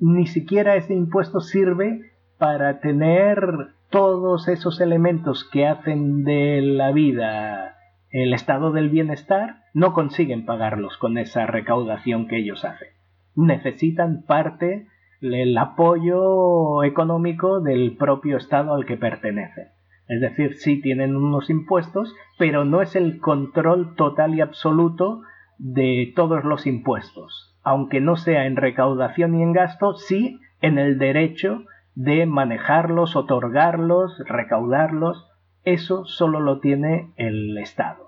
ni 0.00 0.26
siquiera 0.26 0.76
ese 0.76 0.94
impuesto 0.94 1.40
sirve 1.40 2.12
para 2.38 2.80
tener 2.80 3.68
todos 3.90 4.48
esos 4.48 4.80
elementos 4.80 5.44
que 5.44 5.66
hacen 5.66 6.24
de 6.24 6.62
la 6.62 6.92
vida 6.92 7.77
el 8.10 8.32
estado 8.32 8.72
del 8.72 8.88
bienestar, 8.88 9.64
no 9.74 9.92
consiguen 9.92 10.44
pagarlos 10.44 10.96
con 10.96 11.18
esa 11.18 11.46
recaudación 11.46 12.26
que 12.26 12.38
ellos 12.38 12.64
hacen. 12.64 12.88
Necesitan 13.34 14.24
parte 14.26 14.86
del 15.20 15.56
apoyo 15.58 16.84
económico 16.84 17.60
del 17.60 17.96
propio 17.96 18.36
estado 18.36 18.74
al 18.74 18.86
que 18.86 18.96
pertenecen. 18.96 19.68
Es 20.08 20.20
decir, 20.22 20.54
sí 20.56 20.80
tienen 20.80 21.16
unos 21.16 21.50
impuestos, 21.50 22.14
pero 22.38 22.64
no 22.64 22.80
es 22.80 22.96
el 22.96 23.18
control 23.18 23.94
total 23.94 24.34
y 24.34 24.40
absoluto 24.40 25.22
de 25.58 26.12
todos 26.16 26.44
los 26.44 26.66
impuestos. 26.66 27.58
Aunque 27.62 28.00
no 28.00 28.16
sea 28.16 28.46
en 28.46 28.56
recaudación 28.56 29.34
y 29.34 29.42
en 29.42 29.52
gasto, 29.52 29.94
sí 29.94 30.40
en 30.62 30.78
el 30.78 30.98
derecho 30.98 31.64
de 31.94 32.26
manejarlos, 32.26 33.16
otorgarlos, 33.16 34.18
recaudarlos. 34.26 35.27
Eso 35.68 36.06
solo 36.06 36.40
lo 36.40 36.60
tiene 36.60 37.12
el 37.16 37.58
Estado. 37.58 38.06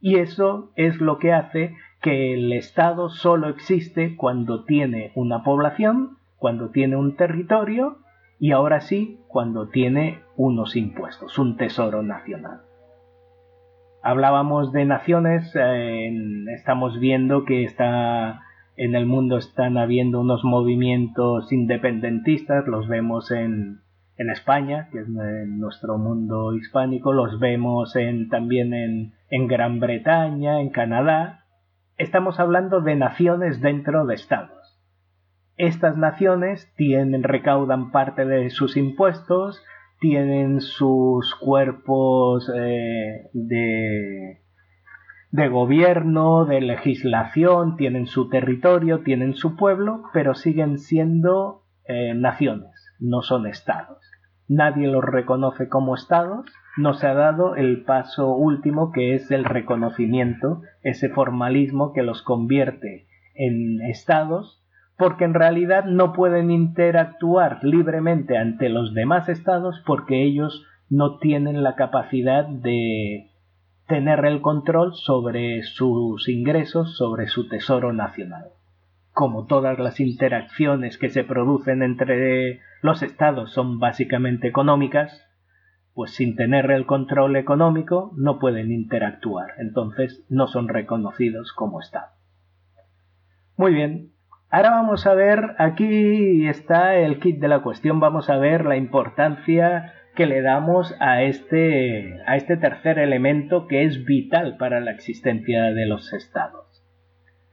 Y 0.00 0.16
eso 0.16 0.72
es 0.76 0.98
lo 0.98 1.18
que 1.18 1.34
hace 1.34 1.76
que 2.00 2.32
el 2.32 2.54
Estado 2.54 3.10
solo 3.10 3.50
existe 3.50 4.16
cuando 4.16 4.64
tiene 4.64 5.12
una 5.14 5.44
población, 5.44 6.16
cuando 6.38 6.70
tiene 6.70 6.96
un 6.96 7.16
territorio 7.16 7.98
y 8.40 8.52
ahora 8.52 8.80
sí 8.80 9.20
cuando 9.28 9.68
tiene 9.68 10.20
unos 10.36 10.74
impuestos, 10.74 11.38
un 11.38 11.58
tesoro 11.58 12.02
nacional. 12.02 12.62
Hablábamos 14.02 14.72
de 14.72 14.86
naciones, 14.86 15.54
estamos 16.56 16.98
viendo 16.98 17.44
que 17.44 17.64
está 17.64 18.40
en 18.76 18.94
el 18.94 19.04
mundo 19.04 19.36
están 19.36 19.76
habiendo 19.76 20.18
unos 20.18 20.44
movimientos 20.44 21.52
independentistas, 21.52 22.66
los 22.66 22.88
vemos 22.88 23.30
en, 23.30 23.81
en 24.16 24.30
España, 24.30 24.88
que 24.92 25.00
es 25.00 25.08
nuestro 25.08 25.98
mundo 25.98 26.54
hispánico, 26.54 27.12
los 27.12 27.38
vemos 27.40 27.96
en, 27.96 28.28
también 28.28 28.74
en, 28.74 29.46
Gran 29.48 29.80
Bretaña, 29.80 30.60
en 30.60 30.70
Canadá. 30.70 31.44
Estamos 31.96 32.38
hablando 32.38 32.80
de 32.80 32.96
naciones 32.96 33.60
dentro 33.60 34.06
de 34.06 34.14
estados. 34.14 34.80
Estas 35.56 35.96
naciones 35.96 36.72
tienen, 36.76 37.22
recaudan 37.22 37.90
parte 37.90 38.24
de 38.24 38.50
sus 38.50 38.76
impuestos, 38.76 39.62
tienen 40.00 40.60
sus 40.60 41.34
cuerpos 41.36 42.50
eh, 42.54 43.28
de, 43.32 44.42
de 45.30 45.48
gobierno, 45.48 46.44
de 46.44 46.60
legislación, 46.60 47.76
tienen 47.76 48.06
su 48.06 48.28
territorio, 48.28 49.00
tienen 49.02 49.34
su 49.34 49.56
pueblo, 49.56 50.02
pero 50.12 50.34
siguen 50.34 50.78
siendo 50.78 51.62
eh, 51.84 52.14
naciones, 52.14 52.71
no 53.02 53.22
son 53.22 53.46
estados. 53.46 53.98
Nadie 54.48 54.86
los 54.86 55.04
reconoce 55.04 55.68
como 55.68 55.94
estados, 55.94 56.46
no 56.76 56.94
se 56.94 57.06
ha 57.06 57.14
dado 57.14 57.56
el 57.56 57.84
paso 57.84 58.34
último 58.34 58.92
que 58.92 59.14
es 59.14 59.30
el 59.30 59.44
reconocimiento, 59.44 60.62
ese 60.82 61.08
formalismo 61.08 61.92
que 61.92 62.02
los 62.02 62.22
convierte 62.22 63.06
en 63.34 63.80
estados 63.82 64.62
porque 64.98 65.24
en 65.24 65.34
realidad 65.34 65.84
no 65.84 66.12
pueden 66.12 66.50
interactuar 66.50 67.64
libremente 67.64 68.36
ante 68.36 68.68
los 68.68 68.94
demás 68.94 69.28
estados 69.28 69.82
porque 69.86 70.22
ellos 70.22 70.64
no 70.90 71.18
tienen 71.18 71.62
la 71.62 71.74
capacidad 71.74 72.46
de 72.46 73.30
tener 73.88 74.24
el 74.24 74.40
control 74.42 74.94
sobre 74.94 75.62
sus 75.62 76.28
ingresos, 76.28 76.96
sobre 76.96 77.26
su 77.26 77.48
tesoro 77.48 77.92
nacional. 77.92 78.44
Como 79.12 79.46
todas 79.46 79.78
las 79.78 80.00
interacciones 80.00 80.98
que 80.98 81.10
se 81.10 81.24
producen 81.24 81.82
entre 81.82 82.60
los 82.80 83.02
estados 83.02 83.52
son 83.52 83.78
básicamente 83.78 84.48
económicas, 84.48 85.28
pues 85.94 86.12
sin 86.12 86.36
tener 86.36 86.70
el 86.70 86.86
control 86.86 87.36
económico 87.36 88.12
no 88.16 88.38
pueden 88.38 88.72
interactuar, 88.72 89.52
entonces 89.58 90.24
no 90.28 90.46
son 90.46 90.68
reconocidos 90.68 91.52
como 91.52 91.80
Estado. 91.80 92.12
Muy 93.56 93.74
bien, 93.74 94.12
Ahora 94.54 94.68
vamos 94.68 95.06
a 95.06 95.14
ver, 95.14 95.54
aquí 95.56 96.46
está 96.46 96.96
el 96.96 97.20
kit 97.20 97.40
de 97.40 97.48
la 97.48 97.62
cuestión, 97.62 98.00
vamos 98.00 98.28
a 98.28 98.36
ver 98.36 98.66
la 98.66 98.76
importancia 98.76 99.94
que 100.14 100.26
le 100.26 100.42
damos 100.42 100.94
a 101.00 101.22
este, 101.22 102.20
a 102.26 102.36
este 102.36 102.58
tercer 102.58 102.98
elemento 102.98 103.66
que 103.66 103.84
es 103.84 104.04
vital 104.04 104.58
para 104.58 104.80
la 104.80 104.90
existencia 104.90 105.72
de 105.72 105.86
los 105.86 106.12
estados. 106.12 106.71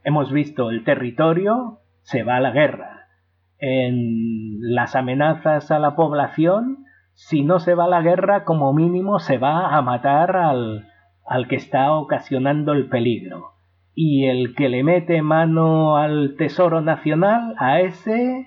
Hemos 0.02 0.32
visto 0.32 0.70
el 0.70 0.84
territorio, 0.84 1.80
se 2.02 2.22
va 2.22 2.36
a 2.36 2.40
la 2.40 2.50
guerra. 2.50 3.06
En 3.58 4.58
las 4.74 4.96
amenazas 4.96 5.70
a 5.70 5.78
la 5.78 5.94
población, 5.94 6.84
si 7.14 7.42
no 7.42 7.60
se 7.60 7.74
va 7.74 7.84
a 7.84 7.88
la 7.88 8.00
guerra, 8.00 8.44
como 8.44 8.72
mínimo 8.72 9.18
se 9.18 9.38
va 9.38 9.76
a 9.76 9.82
matar 9.82 10.36
al, 10.36 10.88
al 11.26 11.48
que 11.48 11.56
está 11.56 11.92
ocasionando 11.92 12.72
el 12.72 12.88
peligro. 12.88 13.52
Y 13.94 14.26
el 14.26 14.54
que 14.54 14.68
le 14.68 14.82
mete 14.82 15.20
mano 15.20 15.96
al 15.96 16.36
Tesoro 16.38 16.80
Nacional, 16.80 17.54
a 17.58 17.80
ese, 17.80 18.46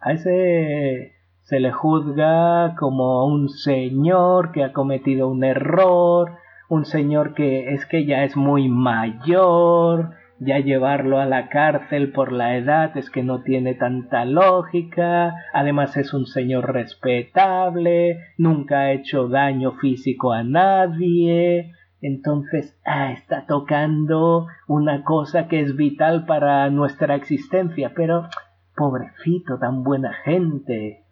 a 0.00 0.12
ese 0.12 1.12
se 1.42 1.60
le 1.60 1.72
juzga 1.72 2.74
como 2.76 3.24
un 3.24 3.48
señor 3.48 4.52
que 4.52 4.64
ha 4.64 4.72
cometido 4.74 5.28
un 5.28 5.44
error, 5.44 6.32
un 6.68 6.84
señor 6.84 7.32
que 7.32 7.72
es 7.72 7.86
que 7.86 8.04
ya 8.04 8.24
es 8.24 8.36
muy 8.36 8.68
mayor, 8.68 10.10
ya 10.40 10.58
llevarlo 10.60 11.18
a 11.18 11.26
la 11.26 11.48
cárcel 11.48 12.12
por 12.12 12.32
la 12.32 12.56
edad 12.56 12.96
es 12.96 13.10
que 13.10 13.22
no 13.22 13.42
tiene 13.42 13.74
tanta 13.74 14.24
lógica, 14.24 15.34
además 15.52 15.96
es 15.96 16.14
un 16.14 16.26
señor 16.26 16.72
respetable, 16.72 18.20
nunca 18.36 18.80
ha 18.80 18.92
hecho 18.92 19.28
daño 19.28 19.72
físico 19.72 20.32
a 20.32 20.44
nadie, 20.44 21.72
entonces 22.00 22.78
ah, 22.84 23.12
está 23.12 23.46
tocando 23.46 24.46
una 24.68 25.02
cosa 25.02 25.48
que 25.48 25.60
es 25.60 25.74
vital 25.74 26.24
para 26.26 26.70
nuestra 26.70 27.16
existencia, 27.16 27.92
pero 27.96 28.28
pobrecito, 28.76 29.58
tan 29.58 29.82
buena 29.82 30.12
gente, 30.24 31.02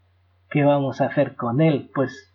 ¿qué 0.50 0.62
vamos 0.62 1.00
a 1.00 1.06
hacer 1.06 1.34
con 1.34 1.60
él? 1.60 1.90
Pues 1.94 2.32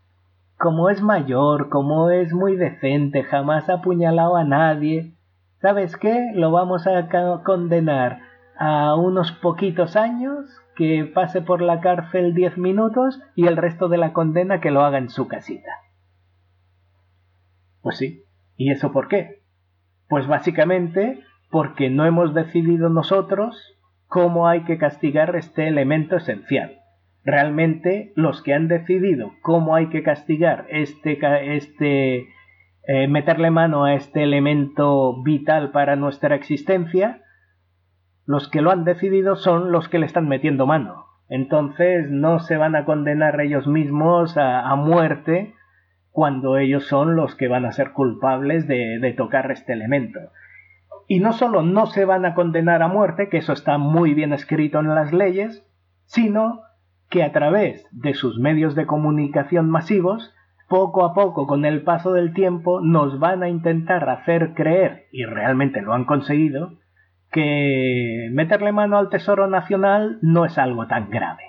como 0.57 0.89
es 0.89 1.01
mayor, 1.01 1.69
como 1.69 2.09
es 2.09 2.33
muy 2.33 2.57
decente, 2.57 3.23
jamás 3.23 3.69
ha 3.69 3.75
apuñalado 3.75 4.35
a 4.35 4.43
nadie, 4.43 5.13
¿sabes 5.61 5.95
qué? 5.97 6.31
Lo 6.33 6.51
vamos 6.51 6.87
a 6.87 7.07
condenar 7.43 8.19
a 8.57 8.95
unos 8.95 9.31
poquitos 9.31 9.95
años, 9.95 10.45
que 10.75 11.05
pase 11.05 11.41
por 11.41 11.61
la 11.61 11.79
cárcel 11.81 12.33
diez 12.33 12.57
minutos 12.57 13.19
y 13.35 13.47
el 13.47 13.57
resto 13.57 13.87
de 13.87 13.97
la 13.97 14.13
condena 14.13 14.61
que 14.61 14.71
lo 14.71 14.81
haga 14.81 14.97
en 14.97 15.09
su 15.09 15.27
casita. 15.27 15.71
Pues 17.81 17.97
sí. 17.97 18.23
¿Y 18.55 18.71
eso 18.71 18.91
por 18.91 19.07
qué? 19.07 19.41
Pues 20.07 20.27
básicamente 20.27 21.23
porque 21.49 21.89
no 21.89 22.05
hemos 22.05 22.33
decidido 22.33 22.89
nosotros 22.89 23.77
cómo 24.07 24.47
hay 24.47 24.63
que 24.63 24.77
castigar 24.77 25.35
este 25.35 25.67
elemento 25.67 26.17
esencial. 26.17 26.79
Realmente 27.23 28.13
los 28.15 28.41
que 28.41 28.53
han 28.53 28.67
decidido 28.67 29.33
cómo 29.41 29.75
hay 29.75 29.89
que 29.89 30.03
castigar 30.03 30.65
este, 30.69 31.19
este 31.55 32.27
eh, 32.87 33.07
meterle 33.07 33.51
mano 33.51 33.85
a 33.85 33.93
este 33.93 34.23
elemento 34.23 35.21
vital 35.21 35.71
para 35.71 35.95
nuestra 35.95 36.35
existencia, 36.35 37.21
los 38.25 38.49
que 38.49 38.61
lo 38.61 38.71
han 38.71 38.85
decidido 38.85 39.35
son 39.35 39.71
los 39.71 39.87
que 39.87 39.99
le 39.99 40.05
están 40.05 40.27
metiendo 40.27 40.65
mano. 40.65 41.05
Entonces 41.29 42.09
no 42.09 42.39
se 42.39 42.57
van 42.57 42.75
a 42.75 42.85
condenar 42.85 43.39
ellos 43.39 43.67
mismos 43.67 44.35
a, 44.37 44.75
muerte 44.75 45.53
cuando 46.09 46.57
ellos 46.57 46.85
son 46.87 47.15
los 47.15 47.35
que 47.35 47.47
van 47.47 47.65
a 47.65 47.71
ser 47.71 47.91
culpables 47.91 48.67
de, 48.67 48.99
de 48.99 49.13
tocar 49.13 49.49
este 49.51 49.73
elemento. 49.73 50.19
Y 51.07 51.19
no 51.19 51.33
solo 51.33 51.61
no 51.61 51.85
se 51.85 52.05
van 52.05 52.25
a 52.25 52.33
condenar 52.33 52.81
a 52.81 52.87
muerte, 52.87 53.29
que 53.29 53.37
eso 53.37 53.53
está 53.53 53.77
muy 53.77 54.13
bien 54.13 54.33
escrito 54.33 54.79
en 54.79 54.93
las 54.93 55.13
leyes, 55.13 55.65
sino 56.05 56.61
que 57.09 57.23
a 57.23 57.31
través 57.31 57.85
de 57.91 58.13
sus 58.13 58.39
medios 58.39 58.73
de 58.73 58.85
comunicación 58.85 59.69
masivos 59.69 60.33
poco 60.71 61.03
a 61.03 61.13
poco, 61.13 61.47
con 61.47 61.65
el 61.65 61.83
paso 61.83 62.13
del 62.13 62.33
tiempo, 62.33 62.79
nos 62.79 63.19
van 63.19 63.43
a 63.43 63.49
intentar 63.49 64.09
hacer 64.09 64.53
creer, 64.53 65.07
y 65.11 65.25
realmente 65.25 65.81
lo 65.81 65.93
han 65.93 66.05
conseguido, 66.05 66.77
que 67.29 68.29
meterle 68.31 68.71
mano 68.71 68.97
al 68.97 69.09
Tesoro 69.09 69.47
Nacional 69.47 70.17
no 70.21 70.45
es 70.45 70.57
algo 70.57 70.87
tan 70.87 71.09
grave. 71.09 71.43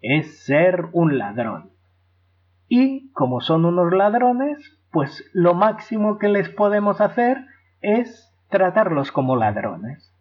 Es 0.00 0.44
ser 0.44 0.86
un 0.92 1.16
ladrón. 1.16 1.70
Y, 2.66 3.12
como 3.12 3.40
son 3.40 3.66
unos 3.66 3.92
ladrones, 3.92 4.58
pues 4.90 5.30
lo 5.32 5.54
máximo 5.54 6.18
que 6.18 6.28
les 6.28 6.48
podemos 6.48 7.00
hacer 7.00 7.38
es 7.82 8.34
tratarlos 8.50 9.12
como 9.12 9.36
ladrones. 9.36 10.12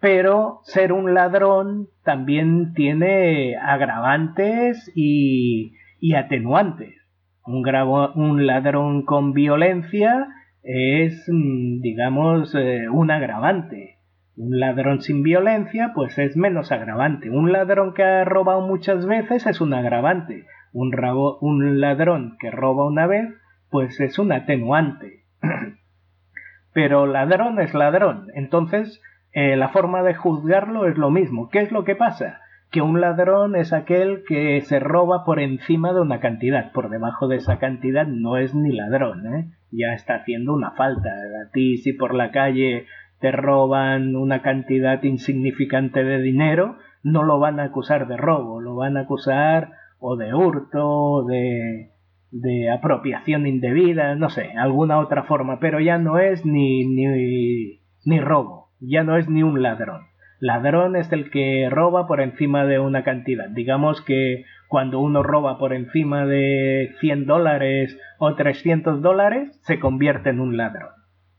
Pero 0.00 0.60
ser 0.62 0.94
un 0.94 1.12
ladrón 1.12 1.88
también 2.04 2.72
tiene 2.72 3.54
agravantes 3.56 4.90
y, 4.94 5.74
y 6.00 6.14
atenuantes. 6.14 7.05
Un, 7.46 8.46
ladrón 8.46 9.04
con 9.04 9.32
violencia 9.32 10.28
es, 10.62 11.24
mm, 11.28 11.80
digamos, 11.80 12.54
eh, 12.54 12.88
un 12.90 13.10
agravante. 13.10 13.98
Un 14.36 14.58
ladrón 14.58 15.00
sin 15.00 15.22
violencia, 15.22 15.92
pues 15.94 16.18
es 16.18 16.36
menos 16.36 16.72
agravante. 16.72 17.30
Un 17.30 17.52
ladrón 17.52 17.94
que 17.94 18.02
ha 18.02 18.24
robado 18.24 18.60
muchas 18.66 19.06
veces 19.06 19.46
es 19.46 19.60
un 19.60 19.74
agravante. 19.74 20.44
Un, 20.72 20.94
un 21.40 21.80
ladrón 21.80 22.36
que 22.38 22.50
roba 22.50 22.86
una 22.86 23.06
vez, 23.06 23.32
pues 23.70 23.98
es 24.00 24.18
un 24.18 24.32
atenuante. 24.32 25.24
Pero 26.72 27.06
ladrón 27.06 27.60
es 27.60 27.72
ladrón. 27.72 28.26
Entonces, 28.34 29.00
eh, 29.32 29.56
la 29.56 29.68
forma 29.68 30.02
de 30.02 30.14
juzgarlo 30.14 30.86
es 30.86 30.98
lo 30.98 31.10
mismo. 31.10 31.48
¿Qué 31.48 31.60
es 31.60 31.70
lo 31.70 31.84
que 31.84 31.94
pasa? 31.94 32.40
Que 32.76 32.82
un 32.82 33.00
ladrón 33.00 33.56
es 33.56 33.72
aquel 33.72 34.22
que 34.28 34.60
se 34.60 34.80
roba 34.80 35.24
por 35.24 35.40
encima 35.40 35.94
de 35.94 36.02
una 36.02 36.20
cantidad. 36.20 36.72
Por 36.72 36.90
debajo 36.90 37.26
de 37.26 37.36
esa 37.36 37.58
cantidad 37.58 38.06
no 38.06 38.36
es 38.36 38.54
ni 38.54 38.70
ladrón, 38.70 39.34
¿eh? 39.34 39.50
Ya 39.70 39.94
está 39.94 40.16
haciendo 40.16 40.52
una 40.52 40.72
falta. 40.72 41.08
A 41.08 41.50
ti 41.54 41.78
si 41.78 41.94
por 41.94 42.14
la 42.14 42.32
calle 42.32 42.84
te 43.18 43.32
roban 43.32 44.14
una 44.14 44.42
cantidad 44.42 45.02
insignificante 45.04 46.04
de 46.04 46.20
dinero, 46.20 46.76
no 47.02 47.22
lo 47.22 47.38
van 47.38 47.60
a 47.60 47.64
acusar 47.64 48.08
de 48.08 48.18
robo, 48.18 48.60
lo 48.60 48.76
van 48.76 48.98
a 48.98 49.04
acusar 49.04 49.70
o 49.98 50.16
de 50.16 50.34
hurto, 50.34 50.86
o 50.86 51.24
de, 51.24 51.92
de 52.30 52.70
apropiación 52.70 53.46
indebida, 53.46 54.16
no 54.16 54.28
sé, 54.28 54.50
alguna 54.58 54.98
otra 54.98 55.22
forma, 55.22 55.60
pero 55.60 55.80
ya 55.80 55.96
no 55.96 56.18
es 56.18 56.44
ni, 56.44 56.84
ni, 56.84 57.80
ni 58.04 58.20
robo, 58.20 58.68
ya 58.80 59.02
no 59.02 59.16
es 59.16 59.30
ni 59.30 59.42
un 59.42 59.62
ladrón. 59.62 60.02
Ladrón 60.38 60.96
es 60.96 61.10
el 61.12 61.30
que 61.30 61.68
roba 61.70 62.06
por 62.06 62.20
encima 62.20 62.64
de 62.64 62.78
una 62.78 63.04
cantidad. 63.04 63.48
Digamos 63.48 64.02
que 64.02 64.44
cuando 64.68 65.00
uno 65.00 65.22
roba 65.22 65.58
por 65.58 65.72
encima 65.72 66.26
de 66.26 66.94
100 67.00 67.26
dólares 67.26 67.98
o 68.18 68.34
300 68.34 69.00
dólares, 69.00 69.58
se 69.62 69.78
convierte 69.78 70.30
en 70.30 70.40
un 70.40 70.56
ladrón. 70.56 70.90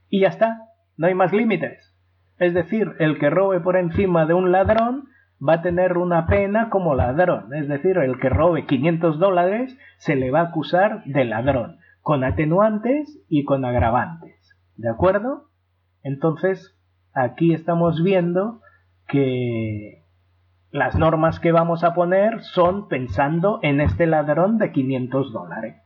Y 0.10 0.22
ya 0.22 0.30
está, 0.30 0.62
no 0.96 1.08
hay 1.08 1.14
más 1.14 1.34
límites. 1.34 1.94
Es 2.40 2.54
decir, 2.54 2.94
el 3.00 3.20
que 3.20 3.30
robe 3.30 3.60
por 3.60 3.78
encima 3.78 4.26
de 4.26 4.34
un 4.34 4.52
ladrón 4.52 5.06
va 5.48 5.56
a 5.56 5.62
tener 5.62 5.98
una 5.98 6.26
pena 6.26 6.70
como 6.70 6.96
ladrón. 6.96 7.54
Es 7.54 7.68
decir, 7.68 7.98
el 7.98 8.20
que 8.20 8.30
robe 8.30 8.66
500 8.66 9.20
dólares 9.20 9.78
se 9.98 10.16
le 10.16 10.32
va 10.32 10.42
a 10.42 10.48
acusar 10.48 11.04
de 11.06 11.26
ladrón, 11.26 11.78
con 12.02 12.24
atenuantes 12.24 13.20
y 13.30 13.44
con 13.44 13.66
agravantes. 13.66 14.56
¿De 14.76 14.90
acuerdo? 14.90 15.50
Entonces, 16.04 16.76
aquí 17.14 17.54
estamos 17.54 18.04
viendo 18.04 18.62
que 19.08 20.04
las 20.72 20.96
normas 20.96 21.40
que 21.40 21.52
vamos 21.52 21.84
a 21.84 21.94
poner 21.94 22.42
son 22.42 22.88
pensando 22.88 23.60
en 23.64 23.82
este 23.82 24.06
ladrón 24.06 24.58
de 24.58 24.72
500 24.72 25.32
dólares. 25.32 25.82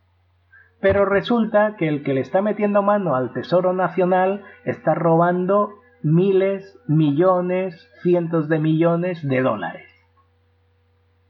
Pero 0.81 1.05
resulta 1.05 1.75
que 1.77 1.88
el 1.88 2.03
que 2.03 2.13
le 2.13 2.21
está 2.21 2.41
metiendo 2.41 2.81
mano 2.81 3.15
al 3.15 3.31
Tesoro 3.34 3.73
Nacional 3.73 4.43
está 4.65 4.95
robando 4.95 5.69
miles, 6.01 6.79
millones, 6.88 7.88
cientos 8.01 8.49
de 8.49 8.57
millones 8.57 9.25
de 9.27 9.41
dólares. 9.41 9.88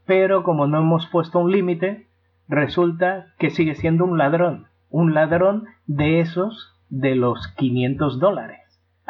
Pero 0.06 0.42
como 0.42 0.66
no 0.66 0.78
hemos 0.78 1.06
puesto 1.06 1.38
un 1.38 1.52
límite, 1.52 2.08
resulta 2.48 3.34
que 3.38 3.50
sigue 3.50 3.74
siendo 3.74 4.04
un 4.04 4.16
ladrón, 4.16 4.66
un 4.88 5.12
ladrón 5.12 5.66
de 5.86 6.20
esos 6.20 6.74
de 6.88 7.14
los 7.14 7.48
500 7.56 8.18
dólares. 8.18 8.61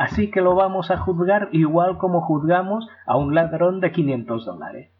Así 0.02 0.32
que 0.32 0.40
lo 0.40 0.56
vamos 0.56 0.90
a 0.90 0.98
juzgar 0.98 1.48
igual 1.52 1.96
como 1.96 2.22
juzgamos 2.22 2.88
a 3.06 3.16
un 3.16 3.36
ladrón 3.36 3.78
de 3.78 3.92
500 3.92 4.44
dólares. 4.44 4.90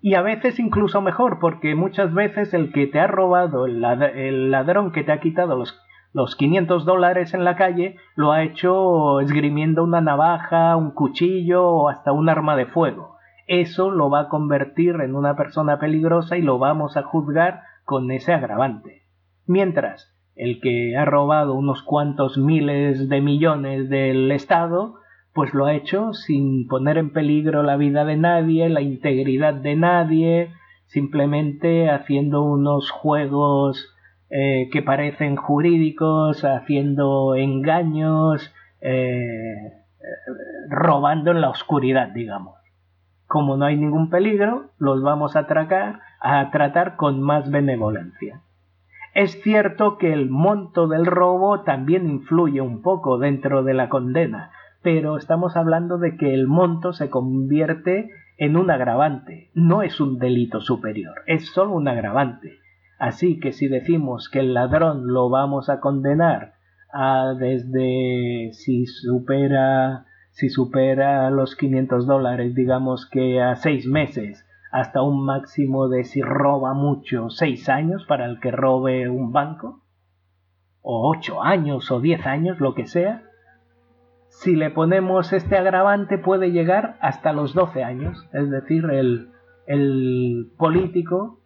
Y 0.00 0.14
a 0.14 0.22
veces 0.22 0.58
incluso 0.58 1.02
mejor, 1.02 1.38
porque 1.38 1.74
muchas 1.74 2.14
veces 2.14 2.54
el 2.54 2.72
que 2.72 2.86
te 2.86 2.98
ha 2.98 3.06
robado, 3.06 3.66
el, 3.66 4.50
ladrón 4.50 4.90
que 4.90 5.04
te 5.04 5.12
ha 5.12 5.20
quitado 5.20 5.54
los, 5.54 5.78
los 6.14 6.34
500 6.34 6.86
dólares 6.86 7.34
en 7.34 7.44
la 7.44 7.56
calle, 7.56 7.96
lo 8.14 8.32
ha 8.32 8.42
hecho 8.42 9.20
esgrimiendo 9.20 9.84
una 9.84 10.00
navaja, 10.00 10.74
un 10.76 10.92
cuchillo 10.92 11.66
o 11.68 11.90
hasta 11.90 12.12
un 12.12 12.30
arma 12.30 12.56
de 12.56 12.64
fuego. 12.64 13.18
Eso 13.48 13.90
lo 13.90 14.08
va 14.08 14.20
a 14.20 14.28
convertir 14.30 14.94
en 15.02 15.14
una 15.14 15.36
persona 15.36 15.78
peligrosa 15.78 16.38
y 16.38 16.42
lo 16.42 16.58
vamos 16.58 16.96
a 16.96 17.02
juzgar 17.02 17.64
con 17.84 18.10
ese 18.10 18.32
agravante. 18.32 19.02
Mientras, 19.44 20.17
el 20.38 20.60
que 20.60 20.96
ha 20.96 21.04
robado 21.04 21.54
unos 21.54 21.82
cuantos 21.82 22.38
miles 22.38 23.08
de 23.08 23.20
millones 23.20 23.90
del 23.90 24.30
Estado, 24.30 24.94
pues 25.34 25.52
lo 25.52 25.66
ha 25.66 25.74
hecho 25.74 26.12
sin 26.14 26.68
poner 26.68 26.96
en 26.96 27.12
peligro 27.12 27.64
la 27.64 27.76
vida 27.76 28.04
de 28.04 28.16
nadie, 28.16 28.68
la 28.68 28.80
integridad 28.80 29.54
de 29.54 29.74
nadie, 29.74 30.52
simplemente 30.86 31.90
haciendo 31.90 32.42
unos 32.42 32.90
juegos 32.90 33.94
eh, 34.30 34.68
que 34.72 34.80
parecen 34.80 35.34
jurídicos, 35.34 36.44
haciendo 36.44 37.34
engaños, 37.34 38.54
eh, 38.80 39.72
robando 40.70 41.32
en 41.32 41.40
la 41.40 41.50
oscuridad, 41.50 42.10
digamos. 42.10 42.54
Como 43.26 43.56
no 43.56 43.64
hay 43.64 43.76
ningún 43.76 44.08
peligro, 44.08 44.70
los 44.78 45.02
vamos 45.02 45.34
a, 45.34 45.46
a 46.20 46.50
tratar 46.52 46.96
con 46.96 47.20
más 47.20 47.50
benevolencia. 47.50 48.40
Es 49.14 49.40
cierto 49.42 49.98
que 49.98 50.12
el 50.12 50.28
monto 50.28 50.86
del 50.86 51.06
robo 51.06 51.62
también 51.62 52.08
influye 52.08 52.60
un 52.60 52.82
poco 52.82 53.18
dentro 53.18 53.62
de 53.62 53.74
la 53.74 53.88
condena, 53.88 54.52
pero 54.82 55.16
estamos 55.16 55.56
hablando 55.56 55.98
de 55.98 56.16
que 56.16 56.34
el 56.34 56.46
monto 56.46 56.92
se 56.92 57.10
convierte 57.10 58.10
en 58.36 58.56
un 58.56 58.70
agravante, 58.70 59.50
no 59.54 59.82
es 59.82 60.00
un 60.00 60.18
delito 60.18 60.60
superior, 60.60 61.22
es 61.26 61.46
solo 61.46 61.72
un 61.72 61.88
agravante. 61.88 62.58
Así 62.98 63.38
que 63.40 63.52
si 63.52 63.68
decimos 63.68 64.28
que 64.28 64.40
el 64.40 64.54
ladrón 64.54 65.12
lo 65.12 65.28
vamos 65.28 65.68
a 65.68 65.80
condenar 65.80 66.54
a 66.92 67.34
desde 67.38 68.50
si 68.52 68.86
supera 68.86 70.04
si 70.30 70.50
supera 70.50 71.30
los 71.30 71.56
500 71.56 72.06
dólares, 72.06 72.54
digamos 72.54 73.06
que 73.10 73.42
a 73.42 73.56
seis 73.56 73.86
meses, 73.86 74.46
hasta 74.70 75.02
un 75.02 75.24
máximo 75.24 75.88
de 75.88 76.04
si 76.04 76.22
roba 76.22 76.74
mucho, 76.74 77.30
seis 77.30 77.68
años 77.68 78.04
para 78.06 78.26
el 78.26 78.40
que 78.40 78.50
robe 78.50 79.08
un 79.08 79.32
banco, 79.32 79.82
o 80.82 81.10
ocho 81.10 81.42
años 81.42 81.90
o 81.90 82.00
diez 82.00 82.26
años, 82.26 82.60
lo 82.60 82.74
que 82.74 82.86
sea, 82.86 83.22
si 84.28 84.54
le 84.54 84.70
ponemos 84.70 85.32
este 85.32 85.56
agravante 85.56 86.18
puede 86.18 86.52
llegar 86.52 86.96
hasta 87.00 87.32
los 87.32 87.54
12 87.54 87.82
años, 87.82 88.28
es 88.32 88.50
decir, 88.50 88.84
el, 88.90 89.32
el 89.66 90.52
político 90.56 91.40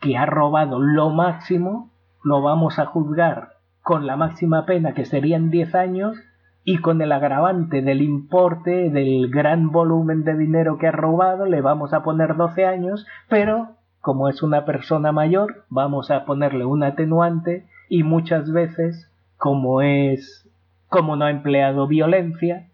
que 0.00 0.16
ha 0.16 0.26
robado 0.26 0.80
lo 0.80 1.10
máximo 1.10 1.90
lo 2.22 2.40
vamos 2.40 2.78
a 2.78 2.86
juzgar 2.86 3.54
con 3.82 4.06
la 4.06 4.16
máxima 4.16 4.64
pena 4.64 4.94
que 4.94 5.04
serían 5.04 5.50
10 5.50 5.74
años 5.74 6.16
y 6.64 6.78
con 6.78 7.02
el 7.02 7.12
agravante 7.12 7.82
del 7.82 8.00
importe 8.00 8.90
del 8.90 9.30
gran 9.30 9.70
volumen 9.70 10.24
de 10.24 10.36
dinero 10.36 10.78
que 10.78 10.88
ha 10.88 10.92
robado 10.92 11.44
le 11.44 11.60
vamos 11.60 11.92
a 11.92 12.02
poner 12.02 12.36
12 12.36 12.64
años, 12.64 13.06
pero 13.28 13.76
como 14.00 14.28
es 14.28 14.42
una 14.42 14.64
persona 14.64 15.12
mayor 15.12 15.64
vamos 15.68 16.10
a 16.10 16.24
ponerle 16.24 16.64
un 16.64 16.82
atenuante 16.82 17.66
y 17.88 18.02
muchas 18.02 18.50
veces 18.50 19.10
como 19.36 19.82
es 19.82 20.50
como 20.88 21.16
no 21.16 21.26
ha 21.26 21.30
empleado 21.30 21.86
violencia 21.86 22.68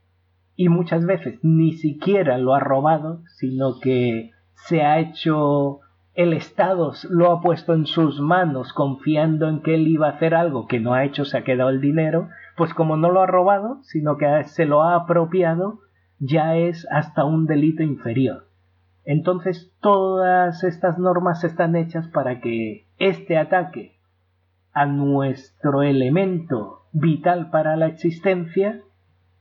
y 0.55 0.69
muchas 0.69 1.07
veces 1.07 1.39
ni 1.43 1.73
siquiera 1.73 2.39
lo 2.39 2.55
ha 2.55 2.61
robado, 2.61 3.23
sino 3.39 3.81
que 3.81 4.31
se 4.55 4.83
ha 4.83 4.99
hecho 4.99 5.81
el 6.15 6.33
Estado 6.33 6.93
lo 7.09 7.31
ha 7.31 7.41
puesto 7.41 7.75
en 7.75 7.87
sus 7.87 8.21
manos 8.21 8.73
confiando 8.73 9.49
en 9.49 9.63
que 9.63 9.75
él 9.75 9.87
iba 9.89 10.09
a 10.09 10.13
hacer 10.13 10.35
algo 10.35 10.67
que 10.67 10.81
no 10.81 10.95
ha 10.95 11.05
hecho, 11.05 11.25
se 11.25 11.39
ha 11.39 11.45
quedado 11.45 11.71
el 11.71 11.81
dinero, 11.81 12.29
pues 12.57 12.75
como 12.75 12.97
no 12.97 13.11
lo 13.11 13.23
ha 13.23 13.27
robado, 13.27 13.79
sino 13.83 14.17
que 14.17 14.45
se 14.45 14.67
lo 14.67 14.83
ha 14.83 14.95
apropiado, 14.95 15.81
ya 16.19 16.57
es 16.57 16.87
hasta 16.91 17.25
un 17.25 17.47
delito 17.47 17.83
inferior. 17.83 18.47
Entonces 19.05 19.73
todas 19.81 20.63
estas 20.65 20.99
normas 20.99 21.43
están 21.45 21.75
hechas 21.77 22.09
para 22.09 22.41
que 22.41 22.87
este 22.99 23.39
ataque 23.39 23.97
a 24.73 24.87
nuestro 24.87 25.83
elemento 25.83 26.83
vital 26.93 27.51
para 27.51 27.77
la 27.77 27.87
existencia 27.87 28.81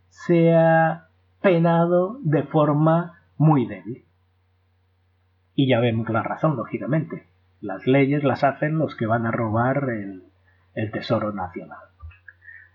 sea 0.10 1.08
penado 1.42 2.20
de 2.22 2.44
forma 2.44 3.20
muy 3.38 3.66
débil. 3.66 4.06
Y 5.60 5.68
ya 5.68 5.82
vemos 5.82 6.08
la 6.08 6.24
razón, 6.24 6.56
lógicamente. 6.56 7.24
Las 7.60 7.86
leyes 7.86 8.24
las 8.24 8.46
hacen 8.46 8.78
los 8.78 8.96
que 8.96 9.06
van 9.06 9.26
a 9.26 9.32
robar 9.32 9.90
el, 9.90 10.24
tesoro 10.94 11.34
nacional 11.34 11.80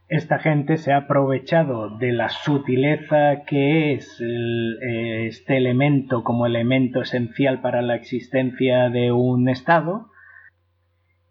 esta 0.09 0.39
gente 0.39 0.77
se 0.77 0.93
ha 0.93 0.99
aprovechado 0.99 1.97
de 1.97 2.13
la 2.13 2.29
sutileza 2.29 3.45
que 3.47 3.95
es 3.95 4.21
este 4.21 5.57
elemento 5.57 6.23
como 6.23 6.45
elemento 6.45 7.01
esencial 7.01 7.63
para 7.63 7.81
la 7.81 7.95
existencia 7.95 8.91
de 8.91 9.13
un 9.13 9.49
Estado 9.49 10.11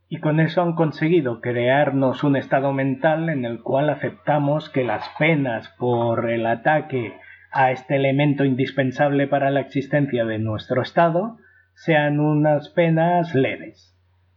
y 0.09 0.17
con 0.17 0.39
eso 0.39 0.63
han 0.63 0.73
conseguido 0.73 1.41
crearnos 1.41 2.23
un 2.23 2.35
estado 2.35 2.73
mental 2.73 3.29
en 3.29 3.45
el 3.45 3.61
cual 3.61 3.91
aceptamos 3.91 4.71
que 4.71 4.83
las 4.83 5.07
penas 5.19 5.69
por 5.77 6.27
el 6.31 6.47
ataque 6.47 7.13
a 7.51 7.71
este 7.71 7.97
elemento 7.97 8.43
indispensable 8.43 9.27
para 9.27 9.51
la 9.51 9.59
existencia 9.59 10.25
de 10.25 10.39
nuestro 10.39 10.81
Estado 10.81 11.37
sean 11.83 12.19
unas 12.19 12.69
penas 12.69 13.35
leves 13.35 13.93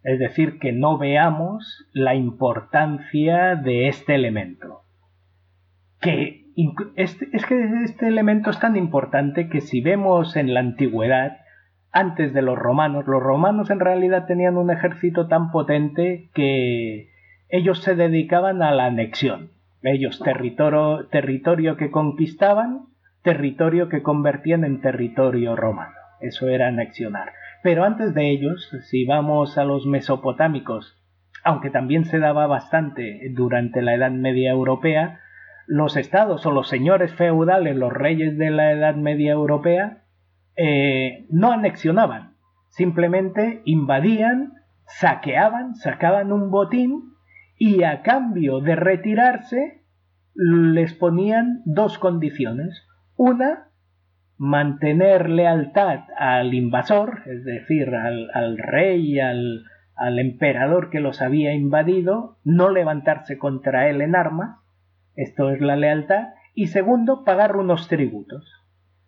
es 0.07 0.21
decir, 0.21 0.61
que 0.61 0.71
no 0.71 0.99
veamos 0.99 1.85
la 1.93 2.15
importancia 2.15 3.57
de 3.57 3.89
este 3.89 4.15
elemento. 4.15 4.83
Que 6.01 6.45
es, 6.95 7.21
es 7.33 7.45
que 7.45 7.83
este 7.83 8.07
elemento 8.07 8.51
es 8.51 8.61
tan 8.61 8.77
importante 8.77 9.49
que 9.49 9.61
si 9.61 9.81
vemos 9.81 10.37
en 10.37 10.55
la 10.55 10.61
antigüedad, 10.61 11.39
antes 11.91 12.33
de 12.33 12.43
los 12.43 12.57
romanos, 12.57 13.09
los 13.09 13.21
romanos 13.21 13.69
en 13.71 13.81
realidad 13.81 14.27
tenían 14.27 14.57
un 14.57 14.71
ejército 14.71 15.27
tan 15.27 15.51
potente 15.51 16.31
que 16.35 17.09
ellos 17.49 17.83
se 17.83 17.97
dedicaban 17.97 18.63
a 18.63 18.71
la 18.71 18.85
anexión. 18.85 19.51
Ellos 19.83 20.21
territorio, 20.21 21.09
territorio 21.09 21.77
que 21.77 21.91
conquistaban, 21.91 22.83
territorio 23.23 23.89
que 23.89 24.05
convertían 24.05 24.63
en 24.63 24.81
territorio 24.81 25.57
romano. 25.57 26.06
Eso 26.21 26.49
era 26.49 26.69
anexionar. 26.69 27.33
Pero 27.63 27.85
antes 27.85 28.15
de 28.15 28.31
ellos, 28.31 28.71
si 28.83 29.05
vamos 29.05 29.59
a 29.59 29.65
los 29.65 29.87
mesopotámicos, 29.87 30.97
aunque 31.45 31.71
también 31.71 32.05
se 32.05 32.19
daba 32.19 32.47
bastante 32.47 33.21
durante 33.33 33.83
la 33.83 33.95
Edad 33.95 34.11
Media 34.11 34.51
Europea, 34.51 35.21
los 35.67 35.97
estados 35.97 36.47
o 36.47 36.51
los 36.51 36.69
señores 36.69 37.15
feudales, 37.15 37.77
los 37.77 37.93
reyes 37.93 38.39
de 38.39 38.51
la 38.51 38.73
Edad 38.73 38.95
Media 38.95 39.33
Europea, 39.33 40.05
eh, 40.57 41.27
no 41.31 41.53
anexionaban, 41.53 42.37
simplemente 42.69 43.63
invadían, 43.65 44.55
saqueaban, 44.87 45.75
sacaban 45.75 46.33
un 46.33 46.51
botín 46.51 47.13
y 47.59 47.83
a 47.83 48.03
cambio 48.03 48.61
de 48.61 48.77
retirarse 48.77 49.83
les 50.35 50.95
ponían 50.95 51.63
dos 51.65 51.99
condiciones. 51.99 52.87
Una, 53.17 53.66
mantener 54.39 55.31
lealtad 55.31 56.01
al 56.19 56.55
invasor, 56.55 57.23
es 57.27 57.45
decir, 57.45 57.95
al, 57.95 58.59
rey, 58.59 59.19
al, 59.19 59.65
al 59.97 60.19
emperador 60.19 60.91
que 60.91 61.01
los 61.01 61.23
había 61.23 61.55
invadido, 61.55 62.37
no 62.45 62.71
levantarse 62.71 63.39
contra 63.39 63.89
él 63.89 64.01
en 64.03 64.15
armas, 64.15 64.59
esto 65.15 65.51
es 65.51 65.61
la 65.61 65.77
lealtad, 65.77 66.29
y 66.55 66.69
segundo, 66.69 67.25
pagar 67.25 67.57
unos 67.57 67.89
tributos. 67.89 68.51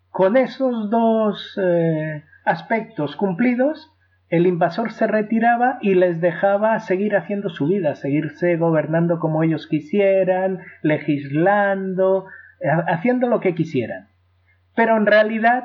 Con 0.09 0.37
esos 0.37 0.89
dos 0.89 1.57
eh, 1.61 2.23
aspectos 2.45 3.15
cumplidos, 3.15 3.91
el 4.29 4.45
invasor 4.45 4.91
se 4.91 5.07
retiraba 5.07 5.79
y 5.81 5.95
les 5.95 6.21
dejaba 6.21 6.77
seguir 6.79 7.15
haciendo 7.15 7.49
su 7.49 7.67
vida, 7.67 7.95
seguirse 7.95 8.57
gobernando 8.57 9.19
como 9.19 9.43
ellos 9.43 9.67
quisieran, 9.67 10.59
legislando, 10.83 12.25
eh, 12.59 12.67
haciendo 12.87 13.27
lo 13.27 13.39
que 13.39 13.55
quisieran. 13.55 14.08
Pero 14.75 14.97
en 14.97 15.05
realidad 15.05 15.63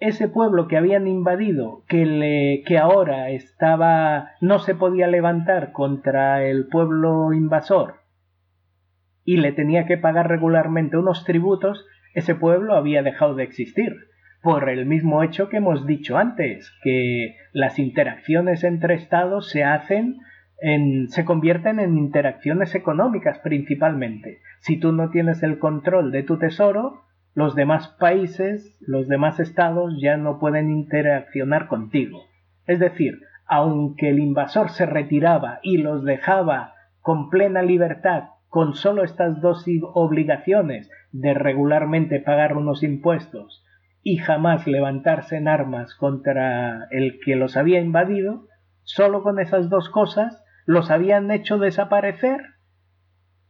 ese 0.00 0.28
pueblo 0.28 0.68
que 0.68 0.76
habían 0.76 1.06
invadido, 1.06 1.84
que, 1.88 2.04
le, 2.04 2.62
que 2.66 2.78
ahora 2.78 3.30
estaba, 3.30 4.32
no 4.40 4.58
se 4.58 4.74
podía 4.74 5.06
levantar 5.06 5.72
contra 5.72 6.44
el 6.44 6.66
pueblo 6.66 7.32
invasor 7.32 8.00
y 9.24 9.38
le 9.38 9.52
tenía 9.52 9.86
que 9.86 9.96
pagar 9.96 10.28
regularmente 10.28 10.98
unos 10.98 11.24
tributos, 11.24 11.86
ese 12.14 12.34
pueblo 12.34 12.74
había 12.74 13.02
dejado 13.02 13.34
de 13.34 13.44
existir, 13.44 13.94
por 14.42 14.68
el 14.68 14.84
mismo 14.84 15.22
hecho 15.22 15.48
que 15.48 15.56
hemos 15.56 15.86
dicho 15.86 16.18
antes, 16.18 16.70
que 16.82 17.36
las 17.52 17.78
interacciones 17.78 18.62
entre 18.62 18.94
estados 18.94 19.48
se 19.48 19.64
hacen 19.64 20.18
en, 20.60 21.08
se 21.08 21.24
convierten 21.24 21.80
en 21.80 21.96
interacciones 21.96 22.74
económicas 22.74 23.38
principalmente. 23.38 24.40
Si 24.60 24.78
tú 24.78 24.92
no 24.92 25.08
tienes 25.08 25.42
el 25.42 25.58
control 25.58 26.12
de 26.12 26.22
tu 26.22 26.38
tesoro, 26.38 27.04
los 27.34 27.54
demás 27.54 27.88
países, 27.98 28.76
los 28.80 29.08
demás 29.08 29.40
estados 29.40 29.94
ya 30.00 30.16
no 30.16 30.38
pueden 30.38 30.70
interaccionar 30.70 31.66
contigo. 31.66 32.22
Es 32.66 32.78
decir, 32.78 33.20
aunque 33.46 34.10
el 34.10 34.20
invasor 34.20 34.70
se 34.70 34.86
retiraba 34.86 35.58
y 35.62 35.78
los 35.78 36.04
dejaba 36.04 36.74
con 37.00 37.28
plena 37.28 37.62
libertad 37.62 38.30
con 38.48 38.74
solo 38.74 39.02
estas 39.02 39.40
dos 39.40 39.64
obligaciones 39.94 40.88
de 41.10 41.34
regularmente 41.34 42.20
pagar 42.20 42.56
unos 42.56 42.84
impuestos 42.84 43.64
y 44.04 44.18
jamás 44.18 44.68
levantarse 44.68 45.36
en 45.36 45.48
armas 45.48 45.96
contra 45.96 46.86
el 46.92 47.18
que 47.24 47.34
los 47.34 47.56
había 47.56 47.80
invadido, 47.80 48.46
solo 48.84 49.24
con 49.24 49.40
esas 49.40 49.70
dos 49.70 49.88
cosas 49.88 50.40
los 50.66 50.92
habían 50.92 51.32
hecho 51.32 51.58
desaparecer, 51.58 52.42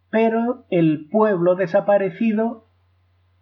pero 0.08 0.64
el 0.70 1.08
pueblo 1.10 1.54
desaparecido 1.54 2.63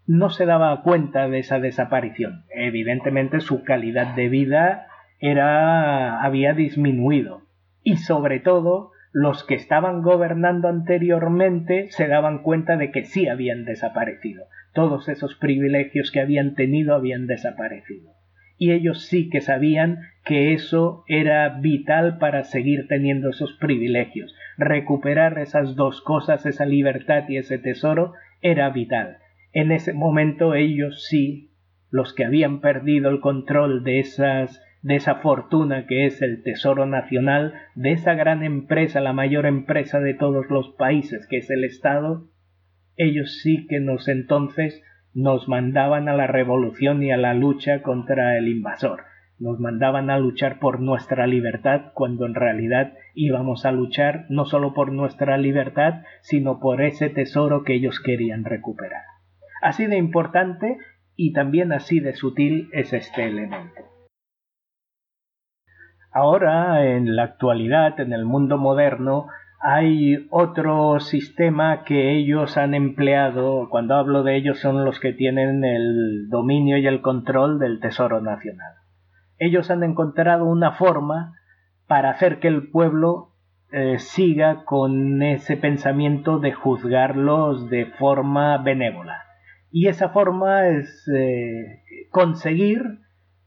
no 0.06 0.30
se 0.30 0.46
daba 0.46 0.82
cuenta 0.82 1.28
de 1.28 1.38
esa 1.38 1.60
desaparición. 1.60 2.44
Evidentemente 2.54 3.40
su 3.40 3.64
calidad 3.64 4.14
de 4.14 4.28
vida 4.28 4.86
era 5.20 6.22
había 6.22 6.52
disminuido 6.52 7.42
y 7.82 7.96
sobre 7.98 8.40
todo 8.40 8.90
los 9.12 9.44
que 9.44 9.54
estaban 9.54 10.02
gobernando 10.02 10.68
anteriormente 10.68 11.88
se 11.90 12.08
daban 12.08 12.42
cuenta 12.42 12.76
de 12.76 12.90
que 12.90 13.04
sí 13.04 13.28
habían 13.28 13.64
desaparecido. 13.64 14.46
Todos 14.72 15.08
esos 15.08 15.34
privilegios 15.34 16.10
que 16.10 16.20
habían 16.20 16.54
tenido 16.54 16.94
habían 16.94 17.26
desaparecido. 17.26 18.10
y 18.58 18.70
ellos 18.70 19.06
sí 19.06 19.28
que 19.28 19.40
sabían 19.40 20.02
que 20.24 20.52
eso 20.52 21.02
era 21.08 21.48
vital 21.48 22.18
para 22.18 22.44
seguir 22.44 22.86
teniendo 22.86 23.30
esos 23.30 23.54
privilegios. 23.54 24.36
Recuperar 24.56 25.38
esas 25.40 25.74
dos 25.74 26.00
cosas, 26.00 26.46
esa 26.46 26.64
libertad 26.64 27.24
y 27.28 27.38
ese 27.38 27.58
tesoro, 27.58 28.12
era 28.40 28.70
vital. 28.70 29.18
En 29.52 29.70
ese 29.70 29.92
momento 29.92 30.54
ellos 30.54 31.06
sí, 31.08 31.50
los 31.90 32.14
que 32.14 32.24
habían 32.24 32.60
perdido 32.60 33.10
el 33.10 33.20
control 33.20 33.84
de 33.84 34.00
esas 34.00 34.62
esa 34.90 35.16
fortuna 35.16 35.86
que 35.86 36.06
es 36.06 36.22
el 36.22 36.42
Tesoro 36.42 36.86
Nacional, 36.86 37.54
de 37.74 37.92
esa 37.92 38.14
gran 38.14 38.42
empresa, 38.42 39.00
la 39.00 39.12
mayor 39.12 39.46
empresa 39.46 40.00
de 40.00 40.14
todos 40.14 40.46
los 40.50 40.70
países, 40.70 41.26
que 41.28 41.36
es 41.36 41.50
el 41.50 41.64
Estado, 41.64 42.28
ellos 42.96 43.40
sí 43.42 43.66
que 43.68 43.78
nos 43.78 44.08
entonces 44.08 44.82
nos 45.14 45.48
mandaban 45.48 46.08
a 46.08 46.14
la 46.14 46.26
revolución 46.26 47.02
y 47.02 47.12
a 47.12 47.16
la 47.16 47.34
lucha 47.34 47.82
contra 47.82 48.36
el 48.38 48.48
invasor. 48.48 49.04
Nos 49.38 49.60
mandaban 49.60 50.10
a 50.10 50.18
luchar 50.18 50.58
por 50.58 50.80
nuestra 50.80 51.26
libertad 51.26 51.92
cuando 51.94 52.26
en 52.26 52.34
realidad 52.34 52.94
íbamos 53.14 53.66
a 53.66 53.72
luchar 53.72 54.26
no 54.30 54.44
solo 54.46 54.72
por 54.72 54.92
nuestra 54.92 55.36
libertad, 55.36 56.02
sino 56.22 56.60
por 56.60 56.80
ese 56.80 57.10
tesoro 57.10 57.62
que 57.62 57.74
ellos 57.74 58.00
querían 58.00 58.44
recuperar. 58.44 59.11
Así 59.62 59.86
de 59.86 59.96
importante 59.96 60.76
y 61.14 61.32
también 61.32 61.72
así 61.72 62.00
de 62.00 62.14
sutil 62.14 62.68
es 62.72 62.92
este 62.92 63.26
elemento. 63.26 63.80
Ahora, 66.10 66.84
en 66.84 67.14
la 67.14 67.22
actualidad, 67.22 67.98
en 68.00 68.12
el 68.12 68.24
mundo 68.24 68.58
moderno, 68.58 69.28
hay 69.60 70.26
otro 70.30 70.98
sistema 70.98 71.84
que 71.84 72.10
ellos 72.10 72.56
han 72.56 72.74
empleado, 72.74 73.68
cuando 73.70 73.94
hablo 73.94 74.24
de 74.24 74.36
ellos 74.36 74.58
son 74.58 74.84
los 74.84 74.98
que 74.98 75.12
tienen 75.12 75.64
el 75.64 76.28
dominio 76.28 76.76
y 76.76 76.86
el 76.88 77.00
control 77.00 77.60
del 77.60 77.78
Tesoro 77.78 78.20
Nacional. 78.20 78.74
Ellos 79.38 79.70
han 79.70 79.84
encontrado 79.84 80.44
una 80.44 80.72
forma 80.72 81.34
para 81.86 82.10
hacer 82.10 82.40
que 82.40 82.48
el 82.48 82.68
pueblo 82.70 83.36
eh, 83.70 84.00
siga 84.00 84.64
con 84.64 85.22
ese 85.22 85.56
pensamiento 85.56 86.40
de 86.40 86.52
juzgarlos 86.52 87.70
de 87.70 87.86
forma 87.86 88.58
benévola. 88.58 89.22
Y 89.72 89.88
esa 89.88 90.10
forma 90.10 90.68
es 90.68 91.08
eh, 91.08 91.82
conseguir 92.10 92.98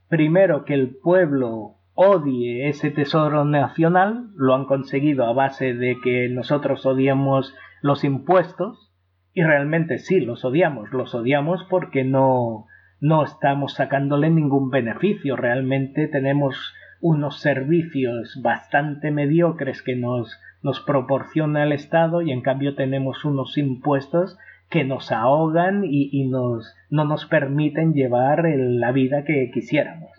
primero 0.10 0.66
que 0.66 0.74
el 0.74 0.96
pueblo 0.96 1.76
odie 1.94 2.68
ese 2.68 2.90
tesoro 2.90 3.46
nacional, 3.46 4.30
lo 4.36 4.56
han 4.56 4.66
conseguido 4.66 5.26
a 5.26 5.34
base 5.34 5.74
de 5.74 5.98
que 6.04 6.28
nosotros 6.30 6.86
odiamos 6.86 7.54
los 7.82 8.04
impuestos, 8.04 8.92
y 9.34 9.44
realmente 9.44 10.00
sí, 10.00 10.20
los 10.20 10.44
odiamos, 10.44 10.92
los 10.92 11.14
odiamos 11.14 11.64
porque 11.70 12.04
no, 12.04 12.66
no 13.00 13.24
estamos 13.24 13.74
sacándole 13.74 14.30
ningún 14.30 14.72
beneficio, 14.72 15.36
realmente 15.36 16.08
tenemos 16.08 16.74
unos 17.02 17.40
servicios 17.40 18.40
bastante 18.42 19.12
mediocres 19.12 19.84
que 19.84 19.96
nos, 19.96 20.40
nos 20.64 20.80
proporciona 20.80 21.64
el 21.64 21.72
Estado 21.72 22.22
y 22.22 22.32
en 22.32 22.42
cambio 22.42 22.76
tenemos 22.76 23.24
unos 23.26 23.58
impuestos 23.58 24.38
que 24.70 24.84
nos 24.84 25.12
ahogan 25.12 25.84
y, 25.86 26.28
nos, 26.28 26.76
no 26.90 27.06
nos 27.06 27.26
permiten 27.26 27.94
llevar 27.94 28.44
la 28.46 28.92
vida 28.92 29.24
que 29.24 29.52
quisiéramos. 29.54 30.12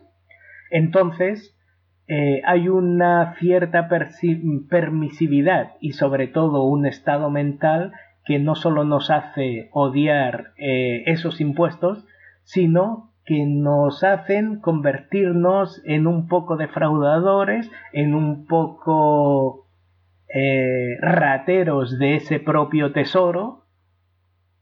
Entonces, 0.71 1.57
eh, 2.09 2.41
hay 2.45 2.69
una 2.69 3.35
cierta 3.39 3.89
permisividad 4.69 5.73
y 5.81 5.93
sobre 5.93 6.29
todo 6.29 6.65
un 6.65 6.87
estado 6.87 7.31
mental 7.31 7.93
que 8.25 8.39
no 8.39 8.55
solo 8.55 8.85
nos 8.85 9.11
hace 9.11 9.69
odiar 9.73 10.53
eh, 10.57 11.03
esos 11.07 11.41
impuestos, 11.41 12.05
sino 12.45 13.13
que 13.25 13.45
nos 13.45 14.05
hacen 14.05 14.61
convertirnos 14.61 15.83
en 15.85 16.07
un 16.07 16.29
poco 16.29 16.57
defraudadores, 16.57 17.71
en 17.93 18.15
un 18.15 18.47
poco 18.47 19.67
eh, 20.33 20.97
rateros 21.01 21.99
de 21.99 22.17
ese 22.17 22.39
propio 22.39 22.93
tesoro, 22.93 23.66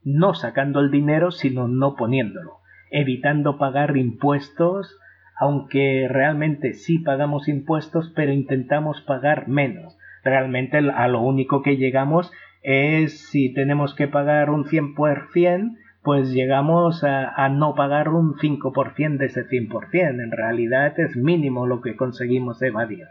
no 0.05 0.35
sacando 0.35 0.81
el 0.81 0.91
dinero, 0.91 1.31
sino 1.31 1.69
no 1.69 1.97
poniéndolo, 1.97 2.59
evitando 2.91 3.59
pagar 3.59 3.97
impuestos, 3.97 4.99
aunque 5.39 6.07
realmente 6.09 6.75
sí 6.75 6.99
pagamos 6.99 7.49
impuestos, 7.49 8.13
pero 8.15 8.33
intentamos 8.33 9.01
pagar 9.03 9.49
menos. 9.49 9.97
Realmente 10.23 10.79
a 10.79 11.09
lo 11.09 11.21
único 11.23 11.63
que 11.63 11.77
llegamos 11.77 12.31
es 12.63 13.29
si 13.31 13.53
tenemos 13.53 13.95
que 13.95 14.09
pagar 14.09 14.51
un 14.51 14.65
100%, 14.65 15.77
pues 16.03 16.33
llegamos 16.33 17.03
a, 17.03 17.49
no 17.49 17.75
pagar 17.75 18.11
un 18.11 18.35
5% 18.35 19.17
de 19.17 19.27
ese 19.27 19.47
100%. 19.47 20.23
En 20.23 20.31
realidad 20.31 20.99
es 21.01 21.17
mínimo 21.17 21.67
lo 21.67 21.81
que 21.81 21.97
conseguimos 21.97 22.61
evadir. 22.61 23.07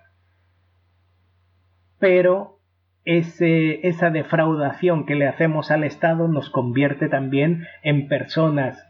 Pero 1.97 2.59
ese, 3.05 3.87
esa 3.87 4.09
defraudación 4.09 5.05
que 5.05 5.15
le 5.15 5.27
hacemos 5.27 5.71
al 5.71 5.83
Estado 5.83 6.27
nos 6.27 6.49
convierte 6.49 7.09
también 7.09 7.65
en 7.83 8.07
personas 8.07 8.87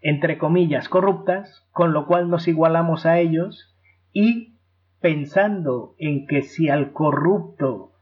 entre 0.00 0.38
comillas, 0.38 0.88
corruptas, 0.88 1.66
con 1.72 1.92
lo 1.92 2.06
cual 2.06 2.30
nos 2.30 2.46
igualamos 2.46 3.06
a 3.06 3.18
ellos 3.18 3.76
y 4.12 4.58
pensando 5.00 5.94
en 5.98 6.28
que 6.28 6.42
si 6.42 6.68
al 6.68 6.92
corrupto 6.92 7.92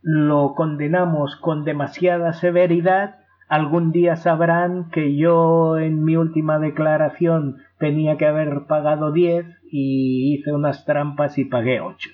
lo 0.00 0.54
condenamos 0.54 1.36
con 1.36 1.64
demasiada 1.64 2.32
severidad, 2.32 3.18
algún 3.48 3.92
día 3.92 4.16
sabrán 4.16 4.90
que 4.90 5.16
yo 5.16 5.78
en 5.78 6.02
mi 6.02 6.16
última 6.16 6.58
declaración 6.58 7.58
tenía 7.78 8.16
que 8.16 8.26
haber 8.26 8.66
pagado 8.66 9.12
10 9.12 9.46
y 9.70 10.34
hice 10.34 10.52
unas 10.52 10.84
trampas 10.84 11.38
y 11.38 11.44
pagué 11.44 11.80
8. 11.80 12.10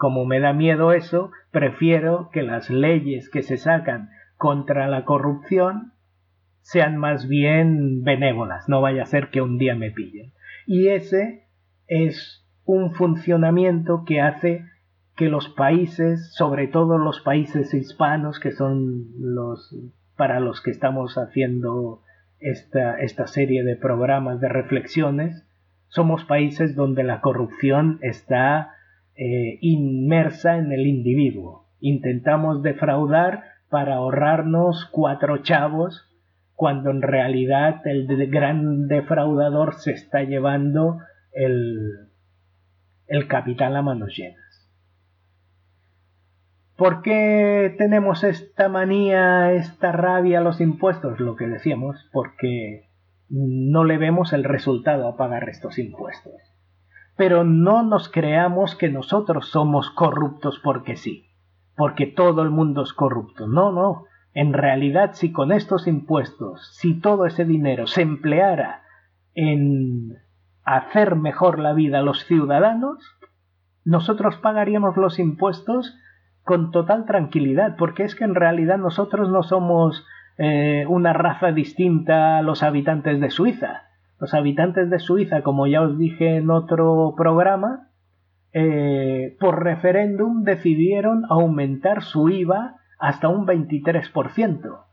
Como 0.00 0.24
me 0.24 0.40
da 0.40 0.54
miedo 0.54 0.92
eso, 0.92 1.30
prefiero 1.50 2.30
que 2.32 2.40
las 2.40 2.70
leyes 2.70 3.28
que 3.28 3.42
se 3.42 3.58
sacan 3.58 4.08
contra 4.38 4.88
la 4.88 5.04
corrupción 5.04 5.92
sean 6.62 6.96
más 6.96 7.28
bien 7.28 8.02
benévolas, 8.02 8.66
no 8.66 8.80
vaya 8.80 9.02
a 9.02 9.06
ser 9.06 9.28
que 9.28 9.42
un 9.42 9.58
día 9.58 9.74
me 9.74 9.90
pillen. 9.90 10.32
Y 10.66 10.88
ese 10.88 11.48
es 11.86 12.48
un 12.64 12.94
funcionamiento 12.94 14.04
que 14.06 14.22
hace 14.22 14.64
que 15.16 15.28
los 15.28 15.50
países, 15.50 16.32
sobre 16.32 16.66
todo 16.66 16.96
los 16.96 17.20
países 17.20 17.74
hispanos, 17.74 18.40
que 18.40 18.52
son 18.52 19.04
los 19.18 19.76
para 20.16 20.40
los 20.40 20.62
que 20.62 20.70
estamos 20.70 21.18
haciendo 21.18 22.00
esta, 22.38 22.98
esta 23.00 23.26
serie 23.26 23.64
de 23.64 23.76
programas 23.76 24.40
de 24.40 24.48
reflexiones, 24.48 25.46
somos 25.88 26.24
países 26.24 26.74
donde 26.74 27.04
la 27.04 27.20
corrupción 27.20 27.98
está 28.00 28.76
eh, 29.22 29.58
inmersa 29.60 30.56
en 30.56 30.72
el 30.72 30.86
individuo. 30.86 31.66
Intentamos 31.78 32.62
defraudar 32.62 33.44
para 33.68 33.96
ahorrarnos 33.96 34.88
cuatro 34.90 35.42
chavos 35.42 36.06
cuando 36.54 36.90
en 36.90 37.02
realidad 37.02 37.82
el 37.84 38.06
gran 38.30 38.88
defraudador 38.88 39.74
se 39.74 39.92
está 39.92 40.22
llevando 40.22 41.00
el, 41.32 42.08
el 43.08 43.28
capital 43.28 43.76
a 43.76 43.82
manos 43.82 44.16
llenas. 44.16 44.70
¿Por 46.76 47.02
qué 47.02 47.74
tenemos 47.76 48.24
esta 48.24 48.70
manía, 48.70 49.52
esta 49.52 49.92
rabia 49.92 50.38
a 50.38 50.42
los 50.42 50.62
impuestos? 50.62 51.20
Lo 51.20 51.36
que 51.36 51.46
decíamos, 51.46 52.08
porque 52.10 52.88
no 53.28 53.84
le 53.84 53.98
vemos 53.98 54.32
el 54.32 54.44
resultado 54.44 55.06
a 55.08 55.18
pagar 55.18 55.50
estos 55.50 55.78
impuestos. 55.78 56.49
Pero 57.20 57.44
no 57.44 57.82
nos 57.82 58.08
creamos 58.08 58.74
que 58.76 58.88
nosotros 58.88 59.50
somos 59.50 59.90
corruptos 59.90 60.58
porque 60.64 60.96
sí, 60.96 61.26
porque 61.76 62.06
todo 62.06 62.40
el 62.40 62.48
mundo 62.48 62.82
es 62.82 62.94
corrupto. 62.94 63.46
No, 63.46 63.72
no. 63.72 64.04
En 64.32 64.54
realidad, 64.54 65.10
si 65.12 65.30
con 65.30 65.52
estos 65.52 65.86
impuestos, 65.86 66.74
si 66.78 66.98
todo 66.98 67.26
ese 67.26 67.44
dinero 67.44 67.86
se 67.86 68.00
empleara 68.00 68.84
en 69.34 70.16
hacer 70.64 71.14
mejor 71.14 71.58
la 71.58 71.74
vida 71.74 71.98
a 71.98 72.02
los 72.02 72.24
ciudadanos, 72.24 72.96
nosotros 73.84 74.36
pagaríamos 74.36 74.96
los 74.96 75.18
impuestos 75.18 75.94
con 76.42 76.70
total 76.70 77.04
tranquilidad, 77.04 77.76
porque 77.76 78.04
es 78.04 78.14
que 78.14 78.24
en 78.24 78.34
realidad 78.34 78.78
nosotros 78.78 79.28
no 79.28 79.42
somos 79.42 80.06
eh, 80.38 80.86
una 80.88 81.12
raza 81.12 81.52
distinta 81.52 82.38
a 82.38 82.42
los 82.42 82.62
habitantes 82.62 83.20
de 83.20 83.28
Suiza. 83.28 83.89
Los 84.20 84.34
habitantes 84.34 84.90
de 84.90 84.98
Suiza, 84.98 85.40
como 85.40 85.66
ya 85.66 85.80
os 85.80 85.96
dije 85.96 86.36
en 86.36 86.50
otro 86.50 87.14
programa, 87.16 87.88
eh, 88.52 89.34
por 89.40 89.64
referéndum 89.64 90.44
decidieron 90.44 91.22
aumentar 91.30 92.02
su 92.02 92.28
IVA 92.28 92.76
hasta 92.98 93.28
un 93.28 93.46
23%. 93.46 94.84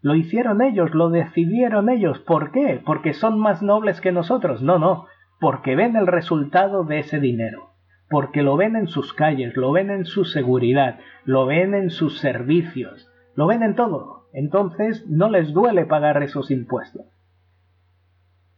Lo 0.00 0.14
hicieron 0.16 0.60
ellos, 0.60 0.92
lo 0.92 1.08
decidieron 1.10 1.88
ellos. 1.88 2.18
¿Por 2.18 2.50
qué? 2.50 2.82
¿Porque 2.84 3.14
son 3.14 3.38
más 3.38 3.62
nobles 3.62 4.00
que 4.00 4.10
nosotros? 4.10 4.60
No, 4.60 4.80
no, 4.80 5.06
porque 5.38 5.76
ven 5.76 5.94
el 5.94 6.08
resultado 6.08 6.82
de 6.82 6.98
ese 6.98 7.20
dinero, 7.20 7.70
porque 8.10 8.42
lo 8.42 8.56
ven 8.56 8.74
en 8.74 8.88
sus 8.88 9.12
calles, 9.12 9.56
lo 9.56 9.70
ven 9.70 9.90
en 9.90 10.04
su 10.04 10.24
seguridad, 10.24 10.98
lo 11.24 11.46
ven 11.46 11.74
en 11.74 11.90
sus 11.90 12.18
servicios, 12.18 13.08
lo 13.36 13.46
ven 13.46 13.62
en 13.62 13.76
todo. 13.76 14.24
Entonces 14.32 15.06
no 15.08 15.30
les 15.30 15.52
duele 15.52 15.86
pagar 15.86 16.20
esos 16.24 16.50
impuestos. 16.50 17.13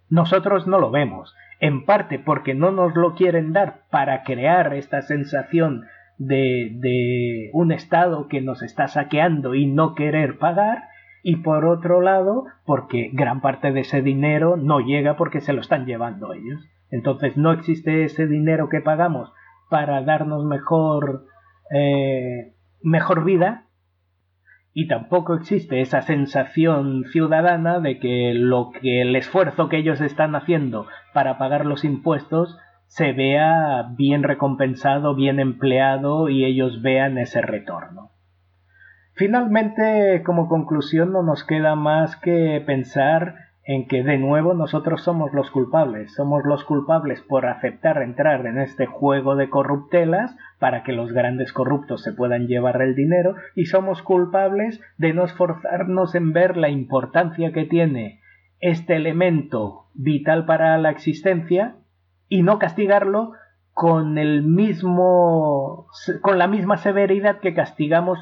Nosotros 0.08 0.66
no 0.66 0.78
lo 0.78 0.90
vemos, 0.90 1.34
en 1.60 1.84
parte 1.84 2.18
porque 2.18 2.54
no 2.54 2.70
nos 2.70 2.94
lo 2.94 3.14
quieren 3.14 3.52
dar 3.52 3.80
para 3.90 4.22
crear 4.22 4.74
esta 4.74 5.02
sensación 5.02 5.84
de, 6.18 6.70
de 6.74 7.50
un 7.52 7.72
Estado 7.72 8.28
que 8.28 8.40
nos 8.40 8.62
está 8.62 8.88
saqueando 8.88 9.54
y 9.54 9.66
no 9.66 9.94
querer 9.94 10.38
pagar, 10.38 10.84
y 11.22 11.36
por 11.36 11.64
otro 11.64 12.00
lado 12.00 12.44
porque 12.64 13.10
gran 13.12 13.40
parte 13.40 13.72
de 13.72 13.80
ese 13.80 14.00
dinero 14.00 14.56
no 14.56 14.78
llega 14.78 15.16
porque 15.16 15.40
se 15.40 15.52
lo 15.52 15.60
están 15.60 15.84
llevando 15.84 16.32
ellos. 16.32 16.64
Entonces 16.90 17.36
no 17.36 17.50
existe 17.52 18.04
ese 18.04 18.28
dinero 18.28 18.68
que 18.68 18.80
pagamos 18.80 19.32
para 19.68 20.02
darnos 20.02 20.44
mejor, 20.44 21.26
eh, 21.74 22.52
mejor 22.80 23.24
vida 23.24 23.65
y 24.78 24.88
tampoco 24.88 25.34
existe 25.36 25.80
esa 25.80 26.02
sensación 26.02 27.04
ciudadana 27.10 27.80
de 27.80 27.98
que 27.98 28.34
lo 28.34 28.72
que 28.72 29.00
el 29.00 29.16
esfuerzo 29.16 29.70
que 29.70 29.78
ellos 29.78 30.02
están 30.02 30.34
haciendo 30.34 30.86
para 31.14 31.38
pagar 31.38 31.64
los 31.64 31.82
impuestos 31.82 32.58
se 32.84 33.14
vea 33.14 33.86
bien 33.96 34.22
recompensado, 34.22 35.14
bien 35.14 35.40
empleado 35.40 36.28
y 36.28 36.44
ellos 36.44 36.82
vean 36.82 37.16
ese 37.16 37.40
retorno. 37.40 38.10
Finalmente, 39.14 40.22
como 40.26 40.46
conclusión, 40.46 41.10
no 41.10 41.22
nos 41.22 41.42
queda 41.42 41.74
más 41.74 42.16
que 42.16 42.62
pensar 42.66 43.34
en 43.64 43.88
que 43.88 44.02
de 44.04 44.18
nuevo 44.18 44.52
nosotros 44.52 45.02
somos 45.02 45.32
los 45.32 45.50
culpables, 45.50 46.12
somos 46.14 46.44
los 46.44 46.64
culpables 46.64 47.22
por 47.22 47.46
aceptar 47.46 48.02
entrar 48.02 48.44
en 48.44 48.58
este 48.58 48.84
juego 48.84 49.36
de 49.36 49.48
corruptelas 49.48 50.36
para 50.58 50.82
que 50.82 50.92
los 50.92 51.12
grandes 51.12 51.52
corruptos 51.52 52.02
se 52.02 52.12
puedan 52.12 52.46
llevar 52.46 52.80
el 52.80 52.94
dinero 52.94 53.34
y 53.54 53.66
somos 53.66 54.02
culpables 54.02 54.80
de 54.98 55.12
no 55.12 55.24
esforzarnos 55.24 56.14
en 56.14 56.32
ver 56.32 56.56
la 56.56 56.70
importancia 56.70 57.52
que 57.52 57.64
tiene 57.64 58.20
este 58.60 58.96
elemento 58.96 59.86
vital 59.94 60.46
para 60.46 60.78
la 60.78 60.90
existencia 60.90 61.76
y 62.28 62.42
no 62.42 62.58
castigarlo 62.58 63.32
con 63.72 64.16
el 64.16 64.42
mismo 64.42 65.86
con 66.22 66.38
la 66.38 66.46
misma 66.46 66.78
severidad 66.78 67.40
que 67.40 67.54
castigamos 67.54 68.18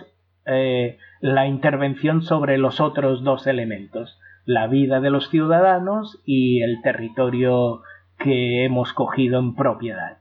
eh, 0.47 0.99
la 1.20 1.47
intervención 1.47 2.23
sobre 2.23 2.59
los 2.59 2.81
otros 2.81 3.23
dos 3.23 3.47
elementos 3.47 4.18
la 4.44 4.66
vida 4.66 5.01
de 5.01 5.11
los 5.11 5.29
ciudadanos 5.31 6.20
y 6.25 6.62
el 6.62 6.83
territorio 6.83 7.83
que 8.18 8.64
hemos 8.64 8.92
cogido 8.92 9.38
en 9.38 9.55
propiedad. 9.55 10.18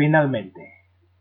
Finalmente, 0.00 0.62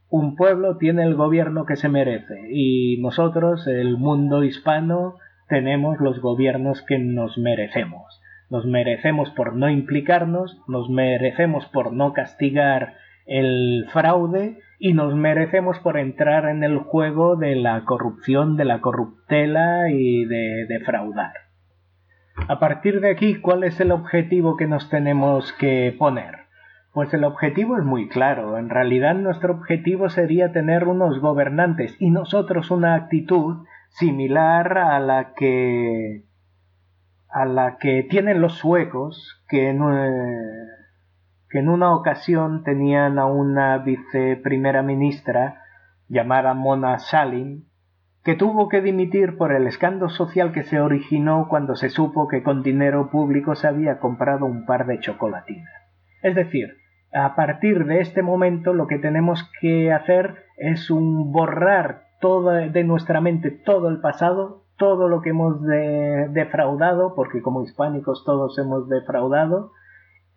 un 0.10 0.38
pueblo 0.38 0.78
tiene 0.78 1.04
el 1.04 1.15
gobierno 1.15 1.65
que 1.65 1.76
se 1.76 1.89
merece 1.89 2.48
y 2.50 2.96
nosotros, 3.02 3.68
el 3.68 3.98
mundo 3.98 4.46
hispano, 4.46 5.15
tenemos 5.50 6.00
los 6.00 6.22
gobiernos 6.22 6.82
que 6.84 6.98
nos 6.98 7.38
merecemos. 7.38 8.22
Nos 8.50 8.65
merecemos 8.65 9.32
por 9.32 9.54
no 9.54 9.70
implicarnos, 9.70 10.62
nos 10.70 10.89
merecemos 10.89 11.65
por 11.65 11.92
no 11.92 12.13
castigar 12.13 12.94
el 13.26 13.86
fraude 13.92 14.60
y 14.80 14.94
nos 14.94 15.13
merecemos 15.13 15.78
por 15.80 15.98
entrar 15.98 16.46
en 16.46 16.63
el 16.63 16.78
juego 16.78 17.36
de 17.36 17.58
la 17.58 17.84
corrupción, 17.84 18.56
de 18.56 18.63
la 18.63 18.80
corruptela 18.80 19.89
y 19.92 20.24
de 20.24 20.68
defraudar. 20.70 21.34
A 22.48 22.60
partir 22.60 23.02
de 23.02 23.10
aquí, 23.10 23.42
¿cuál 23.42 23.65
es 23.65 23.78
el 23.82 23.92
objetivo 23.92 24.56
que 24.56 24.68
nos 24.68 24.89
tenemos 24.89 25.52
que 25.52 25.94
poner? 26.00 26.38
Pues 27.00 27.14
el 27.14 27.24
objetivo 27.24 27.78
es 27.78 27.86
muy 27.86 28.10
claro. 28.10 28.58
En 28.58 28.68
realidad 28.68 29.16
nuestro 29.16 29.54
objetivo 29.54 30.10
sería 30.10 30.52
tener 30.52 30.86
unos 30.86 31.22
gobernantes 31.22 31.96
y 31.98 32.12
nosotros 32.12 32.72
una 32.72 32.96
actitud 32.96 33.66
similar 33.88 34.78
a 34.78 35.00
la 35.00 35.34
que 35.34 36.26
a 37.30 37.46
la 37.46 37.78
que 37.78 38.04
tienen 38.04 38.42
los 38.42 38.56
suecos 38.56 39.42
que 39.48 39.74
que 41.50 41.60
en 41.60 41.70
una 41.70 41.96
ocasión 41.96 42.66
tenían 42.66 43.18
a 43.18 43.28
una 43.28 43.78
viceprimera 43.78 44.84
ministra 44.84 45.64
llamada 46.10 46.54
Mona 46.54 47.00
Sahlin, 47.00 47.70
que 48.26 48.36
tuvo 48.36 48.68
que 48.68 48.82
dimitir 48.82 49.38
por 49.38 49.54
el 49.54 49.68
escándalo 49.68 50.10
social 50.10 50.52
que 50.52 50.64
se 50.64 50.82
originó 50.82 51.48
cuando 51.48 51.78
se 51.78 51.90
supo 51.90 52.28
que 52.28 52.44
con 52.44 52.62
dinero 52.62 53.10
público 53.10 53.56
se 53.56 53.70
había 53.70 54.00
comprado 54.00 54.46
un 54.46 54.66
par 54.66 54.86
de 54.86 55.00
chocolatinas. 55.00 55.72
Es 56.22 56.36
decir, 56.36 56.79
a 57.13 57.36
partir 57.36 57.86
de 57.86 58.02
este 58.02 58.22
momento 58.22 58.74
lo 58.74 58.88
que 58.88 59.00
tenemos 59.00 59.50
que 59.62 59.91
hacer 59.91 60.45
es 60.58 60.89
un 60.91 61.32
borrar 61.32 62.10
de 62.22 62.84
nuestra 62.84 63.22
mente 63.22 63.50
todo 63.50 63.88
el 63.88 64.02
pasado, 64.02 64.65
todo 64.78 65.08
lo 65.08 65.22
que 65.22 65.30
hemos 65.30 65.62
defraudado, 65.62 67.15
porque 67.15 67.41
como 67.41 67.63
hispánicos 67.63 68.24
todos 68.26 68.58
hemos 68.60 68.89
defraudado, 68.89 69.72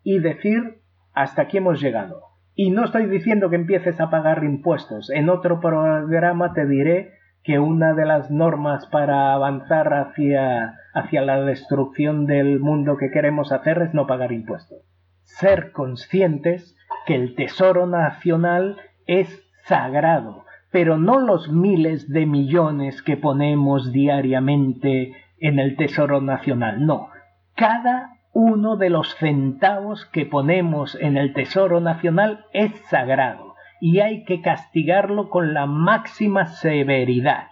y 0.01 0.19
decir 0.19 0.81
hasta 1.13 1.43
aquí 1.43 1.57
hemos 1.57 1.81
llegado. 1.81 2.21
Y 2.55 2.71
no 2.71 2.85
estoy 2.85 3.07
diciendo 3.07 3.49
que 3.49 3.55
empieces 3.55 3.99
a 3.99 4.09
pagar 4.09 4.43
impuestos. 4.43 5.09
En 5.09 5.29
otro 5.29 5.59
programa 5.59 6.53
te 6.53 6.65
diré 6.65 7.13
que 7.43 7.59
una 7.59 7.93
de 7.93 8.05
las 8.05 8.31
normas 8.31 8.85
para 8.87 9.33
avanzar 9.33 9.93
hacia, 9.93 10.75
hacia 10.93 11.21
la 11.21 11.41
destrucción 11.41 12.25
del 12.25 12.59
mundo 12.59 12.95
que 12.97 13.11
queremos 13.11 13.51
hacer 13.51 13.81
es 13.81 13.93
no 13.93 14.07
pagar 14.07 14.31
impuestos. 14.31 14.92
Ser 15.23 15.71
conscientes 15.71 16.75
que 17.05 17.15
el 17.15 17.35
tesoro 17.35 17.87
nacional 17.87 18.77
es 19.07 19.43
sagrado, 19.65 20.45
pero 20.71 20.97
no 20.97 21.19
los 21.19 21.49
miles 21.49 22.09
de 22.09 22.25
millones 22.25 23.01
que 23.01 23.17
ponemos 23.17 23.91
diariamente 23.91 25.13
en 25.39 25.59
el 25.59 25.75
tesoro 25.75 26.21
nacional, 26.21 26.85
no. 26.85 27.09
Cada 27.55 28.13
uno 28.33 28.77
de 28.77 28.89
los 28.89 29.15
centavos 29.15 30.05
que 30.07 30.25
ponemos 30.25 30.95
en 30.95 31.17
el 31.17 31.33
Tesoro 31.33 31.79
Nacional 31.79 32.45
es 32.51 32.71
sagrado 32.89 33.53
y 33.79 33.99
hay 33.99 34.23
que 34.23 34.41
castigarlo 34.41 35.29
con 35.29 35.53
la 35.53 35.67
máxima 35.67 36.47
severidad. 36.47 37.49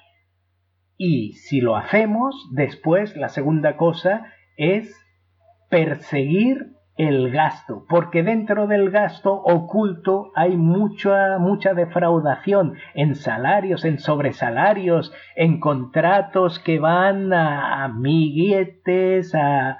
Y 0.97 1.33
si 1.33 1.61
lo 1.61 1.75
hacemos, 1.75 2.35
después 2.51 3.15
la 3.15 3.29
segunda 3.29 3.77
cosa 3.77 4.25
es 4.57 4.95
perseguir 5.69 6.73
el 7.07 7.31
gasto, 7.31 7.83
porque 7.89 8.21
dentro 8.21 8.67
del 8.67 8.91
gasto 8.91 9.33
oculto 9.33 10.31
hay 10.35 10.55
mucha, 10.55 11.39
mucha 11.39 11.73
defraudación 11.73 12.75
en 12.93 13.15
salarios, 13.15 13.85
en 13.85 13.97
sobresalarios, 13.97 15.11
en 15.35 15.59
contratos 15.59 16.59
que 16.59 16.77
van 16.77 17.33
a 17.33 17.83
amiguetes, 17.85 19.33
a, 19.33 19.79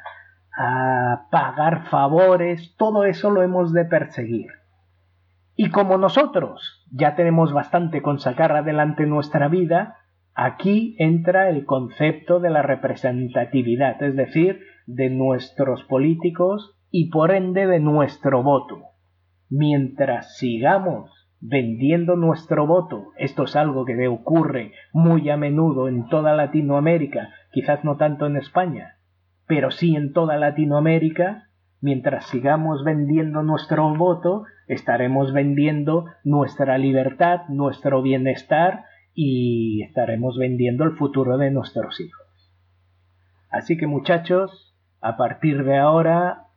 a 0.58 1.28
pagar 1.30 1.86
favores, 1.90 2.76
todo 2.76 3.06
eso 3.06 3.30
lo 3.30 3.44
hemos 3.44 3.72
de 3.72 3.86
perseguir. 3.86 4.48
Y 5.56 5.70
como 5.70 6.00
nosotros 6.00 6.88
ya 6.92 7.14
tenemos 7.14 7.54
bastante 7.54 8.02
con 8.02 8.18
sacar 8.18 8.52
adelante 8.52 9.06
nuestra 9.06 9.48
vida, 9.48 9.98
aquí 10.34 10.96
entra 10.98 11.50
el 11.50 11.66
concepto 11.66 12.40
de 12.40 12.50
la 12.50 12.64
representatividad, 12.64 14.02
es 14.02 14.16
decir, 14.16 14.62
de 14.88 15.12
nuestros 15.12 15.84
políticos 15.84 16.81
y 16.92 17.10
por 17.10 17.32
ende 17.32 17.66
de 17.66 17.80
nuestro 17.80 18.44
voto. 18.44 18.82
Mientras 19.50 20.38
sigamos 20.38 21.10
vendiendo 21.40 22.16
nuestro 22.16 22.68
voto, 22.68 23.08
esto 23.18 23.44
es 23.44 23.56
algo 23.56 23.86
que 23.86 24.08
ocurre 24.08 24.74
muy 24.94 25.30
a 25.30 25.38
menudo 25.38 25.88
en 25.88 26.08
toda 26.08 26.36
Latinoamérica, 26.36 27.30
quizás 27.52 27.84
no 27.84 27.98
tanto 27.98 28.28
en 28.28 28.38
España, 28.38 28.98
pero 29.48 29.72
sí 29.72 29.96
en 29.96 30.14
toda 30.14 30.38
Latinoamérica, 30.38 31.50
mientras 31.80 32.28
sigamos 32.28 32.84
vendiendo 32.84 33.42
nuestro 33.42 33.94
voto, 33.96 34.44
estaremos 34.68 35.34
vendiendo 35.34 36.06
nuestra 36.24 36.78
libertad, 36.78 37.42
nuestro 37.50 38.02
bienestar 38.02 38.86
y 39.14 39.82
estaremos 39.84 40.38
vendiendo 40.38 40.84
el 40.84 40.92
futuro 40.92 41.38
de 41.38 41.52
nuestros 41.52 42.00
hijos. 42.00 42.28
Así 43.50 43.78
que 43.78 43.88
muchachos, 43.88 44.78
a 45.02 45.18
partir 45.18 45.66
de 45.66 45.78
ahora, 45.78 46.51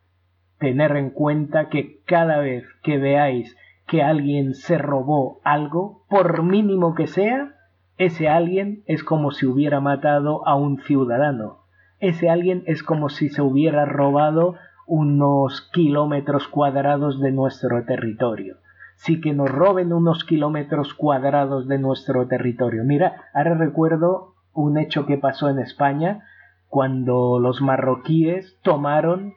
tener 0.59 0.95
en 0.95 1.09
cuenta 1.09 1.69
que 1.69 2.01
cada 2.05 2.39
vez 2.39 2.65
que 2.83 2.97
veáis 2.97 3.55
que 3.87 4.01
alguien 4.01 4.53
se 4.53 4.77
robó 4.77 5.39
algo, 5.43 6.03
por 6.09 6.43
mínimo 6.43 6.95
que 6.95 7.07
sea, 7.07 7.55
ese 7.97 8.27
alguien 8.27 8.83
es 8.87 9.03
como 9.03 9.31
si 9.31 9.45
hubiera 9.45 9.79
matado 9.79 10.47
a 10.47 10.55
un 10.55 10.81
ciudadano, 10.81 11.59
ese 11.99 12.29
alguien 12.29 12.63
es 12.65 12.83
como 12.83 13.09
si 13.09 13.29
se 13.29 13.41
hubiera 13.41 13.85
robado 13.85 14.55
unos 14.85 15.61
kilómetros 15.73 16.47
cuadrados 16.47 17.19
de 17.19 17.31
nuestro 17.31 17.85
territorio. 17.85 18.57
Sí 18.95 19.19
que 19.19 19.33
nos 19.33 19.49
roben 19.49 19.91
unos 19.93 20.23
kilómetros 20.23 20.93
cuadrados 20.93 21.67
de 21.67 21.79
nuestro 21.79 22.27
territorio. 22.27 22.83
Mira, 22.83 23.23
ahora 23.33 23.55
recuerdo 23.55 24.35
un 24.53 24.77
hecho 24.77 25.05
que 25.05 25.17
pasó 25.17 25.49
en 25.49 25.59
España 25.59 26.23
cuando 26.67 27.39
los 27.39 27.61
marroquíes 27.61 28.57
tomaron 28.61 29.33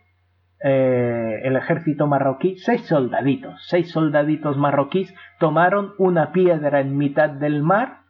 eh, 0.62 1.40
el 1.44 1.56
ejército 1.56 2.06
marroquí, 2.06 2.56
seis 2.58 2.86
soldaditos, 2.86 3.64
seis 3.66 3.90
soldaditos 3.90 4.56
marroquíes 4.56 5.14
tomaron 5.38 5.92
una 5.98 6.32
piedra 6.32 6.80
en 6.80 6.96
mitad 6.96 7.30
del 7.30 7.62
mar, 7.62 8.00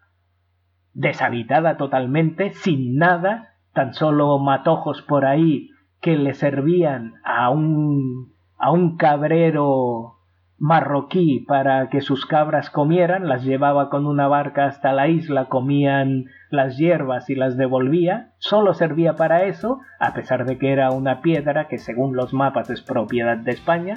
deshabitada 0.94 1.76
totalmente, 1.76 2.50
sin 2.50 2.96
nada, 2.96 3.54
tan 3.74 3.92
solo 3.92 4.38
matojos 4.38 5.02
por 5.02 5.26
ahí 5.26 5.70
que 6.00 6.16
le 6.16 6.34
servían 6.34 7.14
a 7.24 7.50
un, 7.50 8.32
a 8.58 8.70
un 8.70 8.96
cabrero 8.96 10.17
marroquí 10.58 11.44
para 11.46 11.88
que 11.88 12.00
sus 12.00 12.26
cabras 12.26 12.68
comieran, 12.70 13.28
las 13.28 13.44
llevaba 13.44 13.90
con 13.90 14.06
una 14.06 14.26
barca 14.26 14.66
hasta 14.66 14.92
la 14.92 15.08
isla, 15.08 15.46
comían 15.46 16.26
las 16.50 16.76
hierbas 16.76 17.30
y 17.30 17.34
las 17.34 17.56
devolvía, 17.56 18.32
solo 18.38 18.74
servía 18.74 19.14
para 19.14 19.44
eso, 19.44 19.80
a 20.00 20.14
pesar 20.14 20.46
de 20.46 20.58
que 20.58 20.72
era 20.72 20.90
una 20.90 21.20
piedra 21.22 21.68
que 21.68 21.78
según 21.78 22.16
los 22.16 22.32
mapas 22.32 22.70
es 22.70 22.82
propiedad 22.82 23.36
de 23.36 23.52
España. 23.52 23.94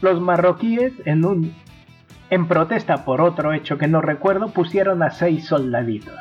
Los 0.00 0.20
marroquíes, 0.20 0.94
en 1.04 1.24
un 1.24 1.54
en 2.30 2.46
protesta 2.46 3.04
por 3.04 3.22
otro 3.22 3.52
hecho 3.54 3.78
que 3.78 3.88
no 3.88 4.02
recuerdo, 4.02 4.48
pusieron 4.48 5.02
a 5.02 5.10
seis 5.10 5.46
soldaditos. 5.46 6.14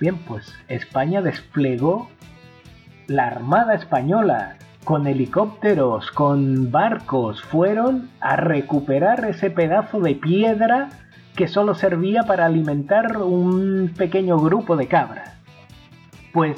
Bien, 0.00 0.16
pues 0.16 0.54
España 0.68 1.20
desplegó 1.20 2.08
la 3.06 3.26
Armada 3.26 3.74
Española 3.74 4.56
con 4.84 5.06
helicópteros, 5.06 6.10
con 6.10 6.70
barcos, 6.70 7.42
fueron 7.42 8.10
a 8.20 8.36
recuperar 8.36 9.24
ese 9.24 9.50
pedazo 9.50 10.00
de 10.00 10.14
piedra 10.14 10.90
que 11.34 11.48
solo 11.48 11.74
servía 11.74 12.22
para 12.24 12.46
alimentar 12.46 13.16
un 13.16 13.92
pequeño 13.96 14.38
grupo 14.38 14.76
de 14.76 14.86
cabras. 14.86 15.36
Pues 16.32 16.56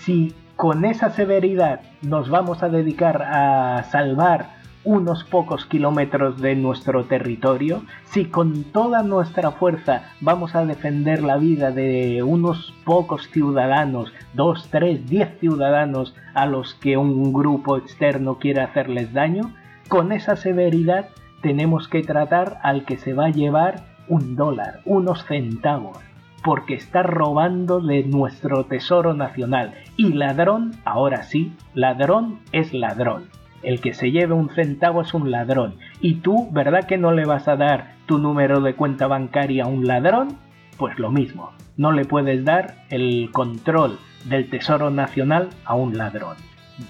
si 0.00 0.34
con 0.56 0.84
esa 0.84 1.10
severidad 1.10 1.80
nos 2.02 2.28
vamos 2.28 2.62
a 2.62 2.68
dedicar 2.68 3.22
a 3.22 3.84
salvar 3.84 4.59
unos 4.84 5.24
pocos 5.24 5.66
kilómetros 5.66 6.40
de 6.40 6.56
nuestro 6.56 7.04
territorio, 7.04 7.82
si 8.04 8.26
con 8.26 8.64
toda 8.64 9.02
nuestra 9.02 9.50
fuerza 9.50 10.10
vamos 10.20 10.54
a 10.54 10.64
defender 10.64 11.22
la 11.22 11.36
vida 11.36 11.70
de 11.70 12.22
unos 12.22 12.72
pocos 12.84 13.28
ciudadanos, 13.30 14.12
dos, 14.34 14.68
tres, 14.70 15.06
diez 15.06 15.38
ciudadanos 15.38 16.14
a 16.34 16.46
los 16.46 16.74
que 16.74 16.96
un 16.96 17.32
grupo 17.32 17.76
externo 17.76 18.38
quiere 18.38 18.62
hacerles 18.62 19.12
daño, 19.12 19.52
con 19.88 20.12
esa 20.12 20.36
severidad 20.36 21.08
tenemos 21.42 21.88
que 21.88 22.02
tratar 22.02 22.58
al 22.62 22.84
que 22.84 22.96
se 22.96 23.12
va 23.12 23.26
a 23.26 23.30
llevar 23.30 23.82
un 24.08 24.36
dólar, 24.36 24.80
unos 24.84 25.24
centavos, 25.24 25.98
porque 26.42 26.74
está 26.74 27.02
robando 27.02 27.80
de 27.80 28.04
nuestro 28.04 28.64
tesoro 28.64 29.14
nacional. 29.14 29.74
Y 29.96 30.12
ladrón, 30.12 30.72
ahora 30.84 31.22
sí, 31.22 31.52
ladrón 31.74 32.40
es 32.52 32.72
ladrón. 32.72 33.39
El 33.62 33.80
que 33.80 33.94
se 33.94 34.10
lleve 34.10 34.34
un 34.34 34.48
centavo 34.50 35.02
es 35.02 35.12
un 35.14 35.30
ladrón. 35.30 35.76
Y 36.00 36.16
tú, 36.16 36.48
¿verdad 36.50 36.84
que 36.84 36.98
no 36.98 37.12
le 37.12 37.24
vas 37.24 37.48
a 37.48 37.56
dar 37.56 37.94
tu 38.06 38.18
número 38.18 38.60
de 38.60 38.74
cuenta 38.74 39.06
bancaria 39.06 39.64
a 39.64 39.68
un 39.68 39.86
ladrón? 39.86 40.38
Pues 40.78 40.98
lo 40.98 41.10
mismo, 41.10 41.52
no 41.76 41.92
le 41.92 42.04
puedes 42.04 42.44
dar 42.44 42.84
el 42.88 43.30
control 43.32 43.98
del 44.24 44.48
Tesoro 44.48 44.90
Nacional 44.90 45.50
a 45.64 45.74
un 45.74 45.98
ladrón. 45.98 46.36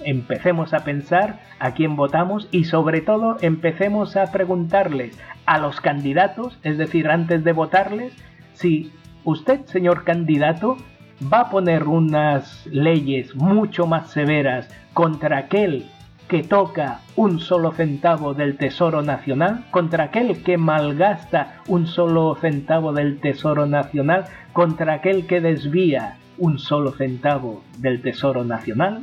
Empecemos 0.05 0.73
a 0.73 0.85
pensar 0.85 1.41
a 1.59 1.75
quién 1.75 1.97
votamos 1.97 2.49
y 2.53 2.65
sobre 2.65 3.01
todo 3.01 3.37
empecemos 3.41 4.17
a 4.17 4.31
preguntarles 4.31 5.19
a 5.47 5.59
los 5.59 5.81
candidatos, 5.81 6.59
es 6.63 6.79
decir, 6.79 7.09
antes 7.09 7.43
de 7.43 7.53
votarles, 7.53 8.13
si 8.53 8.93
usted, 9.25 9.65
señor 9.65 10.05
candidato, 10.05 10.77
va 11.21 11.41
a 11.41 11.51
poner 11.51 11.89
unas 11.89 12.67
leyes 12.67 13.35
mucho 13.35 13.87
más 13.87 14.11
severas 14.11 14.69
contra 14.95 15.39
aquel 15.39 15.87
que 16.31 16.45
toca 16.45 17.01
un 17.17 17.41
solo 17.41 17.73
centavo 17.73 18.35
del 18.35 18.57
Tesoro 18.57 19.03
Nacional, 19.03 19.65
contra 19.73 20.05
aquel 20.05 20.45
que 20.45 20.57
malgasta 20.57 21.61
un 21.67 21.89
solo 21.89 22.37
centavo 22.41 22.93
del 22.93 23.19
Tesoro 23.19 23.67
Nacional, 23.67 24.27
contra 24.53 24.95
aquel 24.95 25.27
que 25.27 25.41
desvía 25.41 26.19
un 26.39 26.61
solo 26.61 26.93
centavo 26.93 27.65
del 27.79 28.01
Tesoro 28.01 28.45
Nacional? 28.45 29.03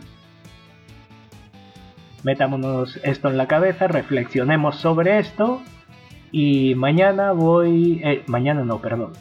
Metámonos 2.23 2.97
esto 3.03 3.28
en 3.28 3.36
la 3.36 3.47
cabeza, 3.47 3.89
reflexionemos 3.89 4.78
sobre 4.78 5.19
esto 5.19 5.61
y 6.32 6.75
mañana 6.75 7.34
voy... 7.34 7.99
Eh, 8.05 8.23
mañana 8.28 8.63
no, 8.63 8.80
perdón. 8.80 9.11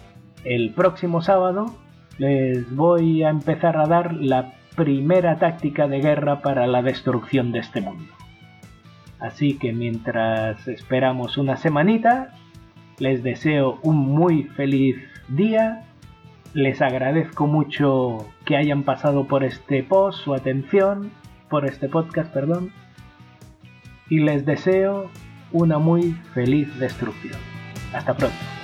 El 0.45 0.71
próximo 0.71 1.23
sábado 1.23 1.75
les 2.19 2.73
voy 2.75 3.25
a 3.25 3.31
empezar 3.31 3.77
a 3.77 3.87
dar 3.87 4.15
la 4.15 4.53
primera 4.77 5.39
táctica 5.39 5.89
de 5.89 6.01
guerra 6.01 6.43
para 6.43 6.67
la 6.67 6.83
destrucción 6.83 7.51
de 7.53 7.61
este 7.61 7.81
mundo. 7.81 8.13
Así 9.19 9.59
que 9.59 9.73
mientras 9.73 10.69
esperamos 10.69 11.39
una 11.39 11.57
semanita, 11.57 12.35
les 12.99 13.23
deseo 13.23 13.79
un 13.83 13.97
muy 13.97 14.45
feliz 14.45 14.97
día. 15.29 15.85
Les 16.53 16.81
agradezco 16.81 17.47
mucho 17.47 18.29
que 18.45 18.57
hayan 18.57 18.83
pasado 18.83 19.27
por 19.27 19.45
este 19.45 19.83
post, 19.83 20.23
su 20.23 20.35
atención, 20.35 21.11
por 21.49 21.67
este 21.67 21.89
podcast, 21.89 22.33
perdón. 22.33 22.71
Y 24.09 24.21
les 24.21 24.47
deseo 24.47 25.11
una 25.53 25.79
muy 25.79 26.13
feliz 26.35 26.79
destrucción. 26.79 27.39
Hasta 27.93 28.15
pronto. 28.15 28.56